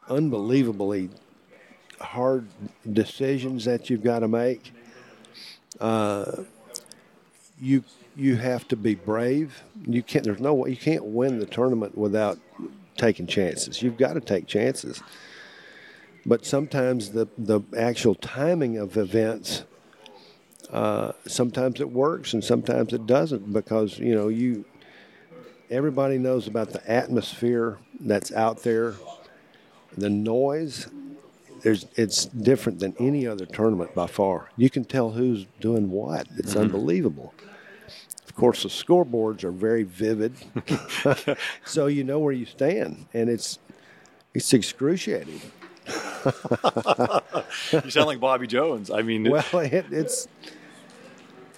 unbelievably 0.08 1.10
hard 2.00 2.48
decisions 2.92 3.66
that 3.66 3.90
you've 3.90 4.04
got 4.04 4.20
to 4.20 4.28
make. 4.28 4.72
Uh, 5.80 6.44
you 7.60 7.84
you 8.16 8.36
have 8.38 8.68
to 8.70 8.76
be 8.76 8.96
brave. 8.96 9.64
You 9.86 10.04
can't. 10.04 10.24
There's 10.24 10.40
no 10.40 10.54
way 10.54 10.72
you 10.72 10.78
can't 10.78 11.06
win 11.06 11.40
the 11.40 11.46
tournament 11.46 11.98
without 11.98 12.38
taking 13.00 13.28
chances. 13.28 13.82
You've 13.82 13.98
got 13.98 14.14
to 14.14 14.22
take 14.22 14.48
chances. 14.48 15.02
But 16.26 16.46
sometimes 16.46 17.12
the 17.12 17.28
the 17.38 17.62
actual 17.78 18.16
timing 18.16 18.78
of 18.78 18.98
events. 18.98 19.64
Uh, 20.72 21.14
sometimes 21.26 21.82
it 21.82 21.90
works 21.90 22.34
and 22.34 22.44
sometimes 22.44 22.94
it 22.94 23.08
doesn't 23.08 23.52
because 23.52 23.98
you 23.98 24.14
know 24.14 24.28
you 24.28 24.64
everybody 25.72 26.20
knows 26.20 26.46
about 26.46 26.70
the 26.70 26.92
atmosphere 26.92 27.80
that's 28.02 28.32
out 28.34 28.62
there 28.62 28.94
the 29.98 30.12
noise 30.12 30.88
there's 31.62 31.86
it's 31.96 32.26
different 32.26 32.80
than 32.80 32.96
any 33.00 33.28
other 33.28 33.46
tournament 33.46 33.94
by 33.94 34.08
far. 34.08 34.50
You 34.58 34.70
can 34.70 34.86
tell 34.86 35.12
who's 35.12 35.46
doing 35.60 35.92
what. 35.92 36.28
It's 36.38 36.56
unbelievable. 36.56 37.34
Course, 38.40 38.64
the 38.64 38.70
scoreboards 38.70 39.44
are 39.44 39.52
very 39.52 39.84
vivid, 39.84 40.34
so 41.66 41.88
you 41.88 42.06
know 42.06 42.20
where 42.20 42.32
you 42.32 42.46
stand, 42.46 43.06
and 43.14 43.30
it's 43.30 43.60
it's 44.34 44.54
excruciating. 44.54 45.42
you 47.74 47.90
sound 47.90 48.08
like 48.08 48.22
Bobby 48.22 48.48
Jones. 48.48 48.90
I 48.92 49.02
mean, 49.02 49.30
Well, 49.30 49.44
it, 49.56 49.88
it's 49.92 50.30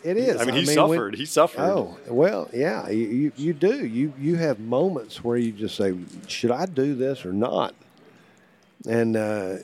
it 0.03 0.17
is. 0.17 0.41
I 0.41 0.45
mean, 0.45 0.55
he 0.55 0.65
when- 0.65 0.73
suffered. 0.73 1.15
he 1.15 1.25
suffered. 1.25 1.61
Oh 1.61 1.97
well, 2.07 2.49
yeah, 2.51 2.89
you, 2.89 3.07
you 3.07 3.31
you 3.35 3.53
do. 3.53 3.85
You 3.85 4.13
you 4.19 4.35
have 4.37 4.59
moments 4.59 5.23
where 5.23 5.37
you 5.37 5.51
just 5.51 5.75
say, 5.75 5.93
"Should 6.27 6.49
I 6.51 6.65
do 6.65 6.95
this 6.95 7.25
or 7.27 7.31
not?" 7.33 7.75
And 8.87 9.15
uh, 9.15 9.57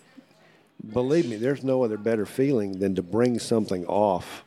believe 0.93 1.27
me, 1.27 1.37
there's 1.37 1.63
no 1.63 1.83
other 1.83 1.97
better 1.97 2.27
feeling 2.27 2.77
than 2.77 2.93
to 2.93 3.01
bring 3.01 3.39
something 3.39 3.87
off 3.87 4.43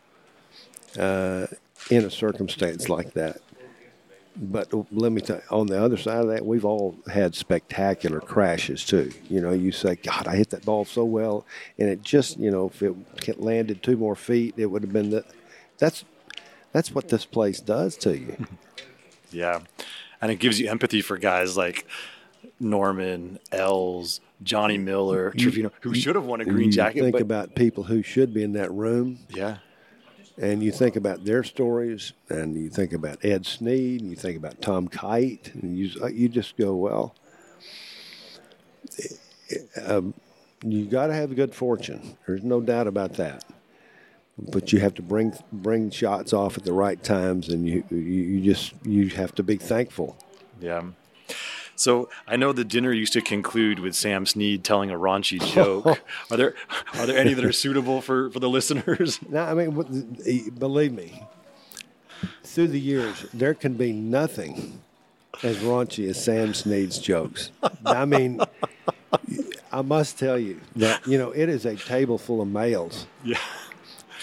uh, 0.97 1.49
in 1.91 2.05
a 2.05 2.11
circumstance 2.11 2.89
like 2.89 3.15
that. 3.15 3.41
But 4.37 4.73
let 4.93 5.13
me 5.13 5.21
tell 5.21 5.37
you, 5.37 5.43
on 5.51 5.67
the 5.67 5.83
other 5.83 5.97
side 5.97 6.23
of 6.23 6.29
that, 6.29 6.47
we've 6.47 6.65
all 6.65 6.97
had 7.13 7.35
spectacular 7.35 8.21
crashes 8.21 8.85
too. 8.85 9.13
You 9.29 9.41
know, 9.41 9.51
you 9.51 9.73
say, 9.73 9.97
God, 9.97 10.29
I 10.29 10.37
hit 10.37 10.51
that 10.51 10.65
ball 10.65 10.85
so 10.85 11.05
well, 11.05 11.45
and 11.79 11.89
it 11.89 12.03
just, 12.03 12.39
you 12.39 12.51
know, 12.51 12.71
if 12.73 13.29
it 13.29 13.41
landed 13.41 13.83
two 13.83 13.97
more 13.97 14.17
feet, 14.17 14.55
it 14.57 14.67
would 14.67 14.83
have 14.83 14.93
been 14.93 15.11
the. 15.11 15.25
That's 15.79 16.05
that's 16.73 16.93
what 16.95 17.09
this 17.09 17.25
place 17.25 17.61
does 17.61 17.97
to 17.99 18.17
you. 18.17 18.47
Yeah, 19.33 19.61
and 20.21 20.33
it 20.33 20.41
gives 20.41 20.59
you 20.59 20.69
empathy 20.69 21.03
for 21.03 21.17
guys 21.17 21.57
like 21.57 21.87
Norman, 22.59 23.39
Els, 23.53 24.21
Johnny 24.43 24.77
Miller, 24.77 25.31
Trevino, 25.31 25.71
who 25.83 25.95
should 25.95 26.17
have 26.17 26.25
won 26.25 26.41
a 26.41 26.45
green 26.45 26.73
jacket. 26.73 26.97
you 26.97 27.03
think 27.05 27.13
but, 27.13 27.23
about 27.23 27.55
people 27.55 27.85
who 27.85 28.03
should 28.03 28.35
be 28.35 28.43
in 28.43 28.55
that 28.55 28.73
room, 28.73 29.21
yeah, 29.29 29.59
and 30.41 30.63
you 30.63 30.73
think 30.73 30.97
about 30.97 31.25
their 31.25 31.45
stories, 31.45 32.15
and 32.31 32.57
you 32.57 32.71
think 32.71 32.95
about 32.95 33.23
Ed 33.23 33.45
Sneed, 33.45 34.01
and 34.01 34.11
you 34.11 34.17
think 34.17 34.39
about 34.39 34.61
Tom 34.63 34.89
Kite, 34.89 35.53
and 35.55 35.77
you 35.77 35.91
you 36.09 36.29
just 36.29 36.57
go, 36.57 36.75
well, 36.75 37.15
um, 39.85 40.15
you 40.65 40.87
got 40.87 41.09
to 41.09 41.15
have 41.15 41.37
good 41.37 41.55
fortune. 41.55 42.17
There's 42.27 42.43
no 42.43 42.61
doubt 42.61 42.87
about 42.87 43.15
that. 43.15 43.45
But 44.39 44.73
you 44.73 44.81
have 44.81 44.95
to 44.95 45.03
bring 45.03 45.35
bring 45.53 45.91
shots 45.91 46.33
off 46.33 46.57
at 46.57 46.65
the 46.65 46.73
right 46.73 47.03
times, 47.03 47.51
and 47.51 47.69
you 47.69 47.85
you, 47.91 47.99
you 47.99 48.41
just 48.41 48.73
you 48.83 49.09
have 49.11 49.35
to 49.35 49.43
be 49.43 49.57
thankful. 49.57 50.17
yeah. 50.59 50.83
So 51.81 52.11
I 52.29 52.37
know 52.37 52.53
the 52.53 52.63
dinner 52.63 52.93
used 52.93 53.15
to 53.15 53.23
conclude 53.23 53.79
with 53.79 53.95
Sam 53.95 54.27
Snead 54.27 54.65
telling 54.65 54.91
a 54.91 54.99
raunchy 54.99 55.41
joke. 55.43 55.87
are 56.31 56.37
there 56.37 56.55
are 56.93 57.07
there 57.07 57.17
any 57.17 57.33
that 57.33 57.43
are 57.43 57.53
suitable 57.53 58.03
for, 58.03 58.31
for 58.31 58.39
the 58.39 58.51
listeners? 58.51 59.19
Now, 59.31 59.47
I 59.47 59.55
mean, 59.55 60.19
eh, 60.27 60.51
believe 60.59 60.93
me, 60.93 61.23
through 62.45 62.69
the 62.69 62.81
years, 62.81 63.25
there 63.33 63.55
can 63.55 63.75
be 63.75 63.93
nothing 63.93 64.81
as 65.43 65.57
raunchy 65.59 66.07
as 66.11 66.23
Sam 66.23 66.53
Snead's 66.53 66.99
jokes. 66.99 67.51
I 67.87 68.05
mean, 68.05 68.41
I 69.73 69.81
must 69.81 70.19
tell 70.19 70.39
you 70.39 70.61
that, 70.77 71.07
you 71.07 71.17
know, 71.17 71.31
it 71.31 71.49
is 71.49 71.65
a 71.65 71.77
table 71.77 72.19
full 72.19 72.43
of 72.43 72.49
males, 72.49 73.07
Yeah. 73.25 73.39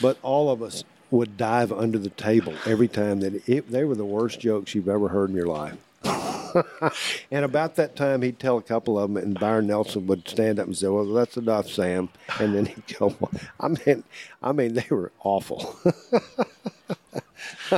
but 0.02 0.18
all 0.22 0.52
of 0.52 0.62
us 0.62 0.84
would 1.10 1.38
dive 1.38 1.72
under 1.72 1.98
the 1.98 2.10
table 2.12 2.54
every 2.66 2.88
time 2.90 3.22
that 3.22 3.48
it, 3.50 3.72
they 3.72 3.84
were 3.84 3.96
the 3.96 4.06
worst 4.06 4.40
jokes 4.40 4.76
you've 4.76 4.90
ever 4.90 5.08
heard 5.08 5.30
in 5.32 5.36
your 5.36 5.48
life. 5.48 5.78
and 7.32 7.46
about 7.46 7.76
that 7.76 7.96
time, 7.96 8.22
he'd 8.22 8.40
tell 8.40 8.58
a 8.58 8.62
couple 8.62 9.00
of 9.00 9.14
them, 9.14 9.24
and 9.24 9.40
Byron 9.40 9.68
Nelson 9.68 10.08
would 10.08 10.28
stand 10.28 10.60
up 10.60 10.68
and 10.68 10.78
say, 10.78 10.88
"Well, 10.88 11.06
that's 11.06 11.38
enough, 11.38 11.70
Sam." 11.70 12.10
And 12.40 12.56
then 12.56 12.66
he'd 12.66 12.98
go, 12.98 13.16
"I 13.60 13.68
mean, 13.70 14.04
I 14.42 14.52
mean, 14.52 14.74
they 14.74 14.86
were 14.90 15.12
awful." 15.24 15.78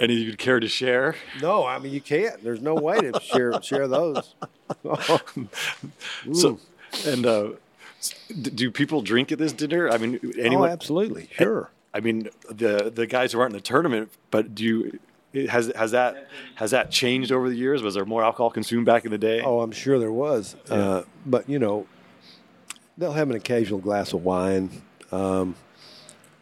Any 0.00 0.14
you'd 0.14 0.38
care 0.38 0.60
to 0.60 0.68
share? 0.68 1.14
no, 1.42 1.66
I 1.66 1.78
mean, 1.78 1.92
you 1.92 2.00
can't. 2.00 2.42
There's 2.42 2.62
no 2.62 2.74
way 2.74 2.98
to 3.00 3.20
share 3.20 3.60
share 3.62 3.88
those. 3.88 4.34
So, 6.32 6.60
and 7.06 7.26
uh, 7.26 7.50
do 8.32 8.70
people 8.70 9.02
drink 9.02 9.32
at 9.32 9.38
this 9.38 9.52
dinner? 9.52 9.90
I 9.90 9.98
mean, 9.98 10.20
oh, 10.44 10.64
absolutely, 10.64 11.28
sure. 11.32 11.70
I 11.92 12.00
mean, 12.00 12.28
the 12.48 12.90
the 12.94 13.06
guys 13.06 13.32
who 13.32 13.40
aren't 13.40 13.52
in 13.52 13.58
the 13.58 13.62
tournament, 13.62 14.10
but 14.30 14.54
do 14.54 14.64
you? 14.64 14.98
Has 15.48 15.70
has 15.76 15.92
that 15.92 16.28
has 16.56 16.72
that 16.72 16.90
changed 16.90 17.30
over 17.30 17.48
the 17.48 17.54
years? 17.56 17.82
Was 17.82 17.94
there 17.94 18.04
more 18.04 18.24
alcohol 18.24 18.50
consumed 18.50 18.86
back 18.86 19.04
in 19.04 19.10
the 19.12 19.18
day? 19.18 19.40
Oh, 19.42 19.60
I'm 19.60 19.70
sure 19.70 19.98
there 19.98 20.10
was. 20.10 20.56
Uh, 20.68 21.02
but, 21.24 21.48
you 21.48 21.58
know, 21.60 21.86
they'll 22.98 23.12
have 23.12 23.30
an 23.30 23.36
occasional 23.36 23.78
glass 23.78 24.12
of 24.12 24.24
wine. 24.24 24.82
Um, 25.12 25.54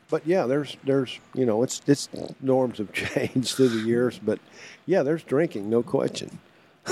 but 0.09 0.27
yeah, 0.27 0.47
there's 0.47 0.79
there's 0.85 1.19
you 1.35 1.45
know 1.45 1.63
it's 1.63 1.83
it's 1.87 2.09
norms 2.41 2.79
have 2.79 2.93
changed 2.95 3.57
through 3.57 3.69
the 3.69 3.87
years, 3.87 4.19
but 4.19 4.39
yeah, 4.87 5.03
there's 5.03 5.23
drinking, 5.23 5.69
no 5.69 5.83
question. 5.83 6.39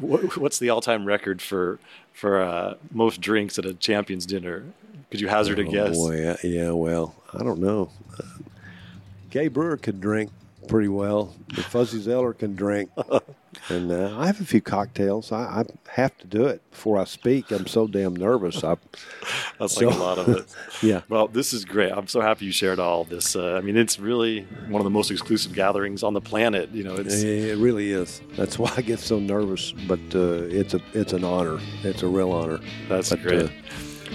What, 0.00 0.36
what's 0.36 0.58
the 0.58 0.70
all-time 0.70 1.04
record 1.06 1.40
for 1.40 1.78
for 2.12 2.40
uh, 2.42 2.74
most 2.90 3.20
drinks 3.20 3.58
at 3.58 3.64
a 3.64 3.74
champions 3.74 4.26
dinner? 4.26 4.64
Could 5.10 5.20
you 5.20 5.28
hazard 5.28 5.58
a 5.60 5.66
Oh, 5.66 5.70
guess? 5.70 5.96
boy, 5.96 6.20
yeah, 6.20 6.36
yeah, 6.42 6.70
well, 6.72 7.14
I 7.32 7.42
don't 7.44 7.60
know. 7.60 7.90
Uh, 8.18 8.24
Gay 9.30 9.48
Brewer 9.48 9.76
could 9.76 10.00
drink 10.00 10.30
pretty 10.70 10.88
well. 10.88 11.34
The 11.54 11.62
Fuzzy 11.62 12.00
Zoeller 12.00 12.32
can 12.32 12.54
drink, 12.54 12.90
and 13.68 13.90
uh, 13.92 14.16
I 14.18 14.26
have 14.26 14.40
a 14.40 14.44
few 14.44 14.60
cocktails. 14.60 15.32
I, 15.32 15.42
I 15.42 15.64
have 15.90 16.16
to 16.18 16.26
do 16.26 16.46
it 16.46 16.62
before 16.70 16.96
I 16.98 17.04
speak. 17.04 17.50
I'm 17.50 17.66
so 17.66 17.86
damn 17.86 18.14
nervous. 18.14 18.62
I, 18.64 18.76
That's 19.58 19.76
like 19.76 19.90
a 19.90 19.92
So- 19.92 19.98
lot 19.98 20.18
of 20.18 20.28
it. 20.28 20.54
yeah. 20.82 21.02
Well, 21.08 21.28
this 21.28 21.52
is 21.52 21.64
great. 21.64 21.92
I'm 21.92 22.06
so 22.06 22.20
happy 22.20 22.46
you 22.46 22.52
shared 22.52 22.78
all 22.78 23.04
this. 23.04 23.34
Uh, 23.36 23.54
I 23.56 23.60
mean, 23.60 23.76
it's 23.76 23.98
really 23.98 24.42
one 24.68 24.80
of 24.80 24.84
the 24.84 24.90
most 24.90 25.10
exclusive 25.10 25.52
gatherings 25.52 26.02
on 26.02 26.14
the 26.14 26.20
planet. 26.20 26.70
You 26.70 26.84
know, 26.84 26.94
it's 26.94 27.22
It 27.22 27.58
really 27.58 27.90
is. 27.92 28.22
That's 28.36 28.58
why 28.58 28.72
I 28.76 28.82
get 28.82 29.00
so 29.00 29.18
nervous, 29.18 29.72
but 29.72 30.00
uh, 30.14 30.44
it's 30.48 30.74
a 30.74 30.80
it's 30.94 31.12
an 31.12 31.24
honor. 31.24 31.58
It's 31.82 32.02
a 32.02 32.08
real 32.08 32.30
honor. 32.32 32.60
that's 32.88 33.10
But, 33.10 33.22
great. 33.22 33.50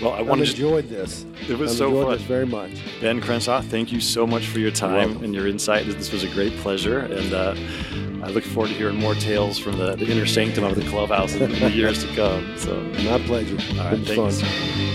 Well, 0.02 0.14
I 0.14 0.20
I've 0.20 0.28
want 0.28 0.44
to 0.44 0.50
enjoyed 0.50 0.90
this. 0.90 1.26
It 1.50 1.58
was 1.58 1.72
I've 1.72 1.78
so 1.78 1.88
enjoyed 1.88 2.20
fun. 2.20 2.28
very 2.28 2.46
much. 2.46 2.72
Ben 3.02 3.22
Crenshaw, 3.22 3.62
thank 3.62 3.92
you 3.92 4.00
so 4.02 4.26
much 4.28 4.48
for 4.48 4.60
your 4.60 4.72
time 4.72 5.24
and 5.24 5.34
your 5.34 5.48
insight. 5.48 5.86
This 5.86 6.12
was 6.12 6.24
a 6.24 6.30
great 6.30 6.54
pleasure, 6.58 7.00
and 7.00 7.34
uh, 7.34 7.56
I 8.24 8.30
look 8.30 8.44
forward 8.44 8.70
to 8.70 8.74
hearing 8.76 8.96
more 9.00 9.16
tales 9.16 9.58
from 9.58 9.78
the, 9.78 9.96
the 9.96 10.06
inner 10.12 10.26
sanctum 10.26 10.64
of 10.64 10.76
the 10.76 10.88
clubhouse 10.90 11.34
in 11.36 11.52
the 11.52 11.70
years 11.72 12.04
to 12.04 12.16
come. 12.16 12.58
So, 12.58 12.82
My 13.04 13.20
pleasure. 13.20 13.58
all 13.80 13.92
right, 13.92 14.00
thanks. 14.06 14.42
fun. 14.42 14.95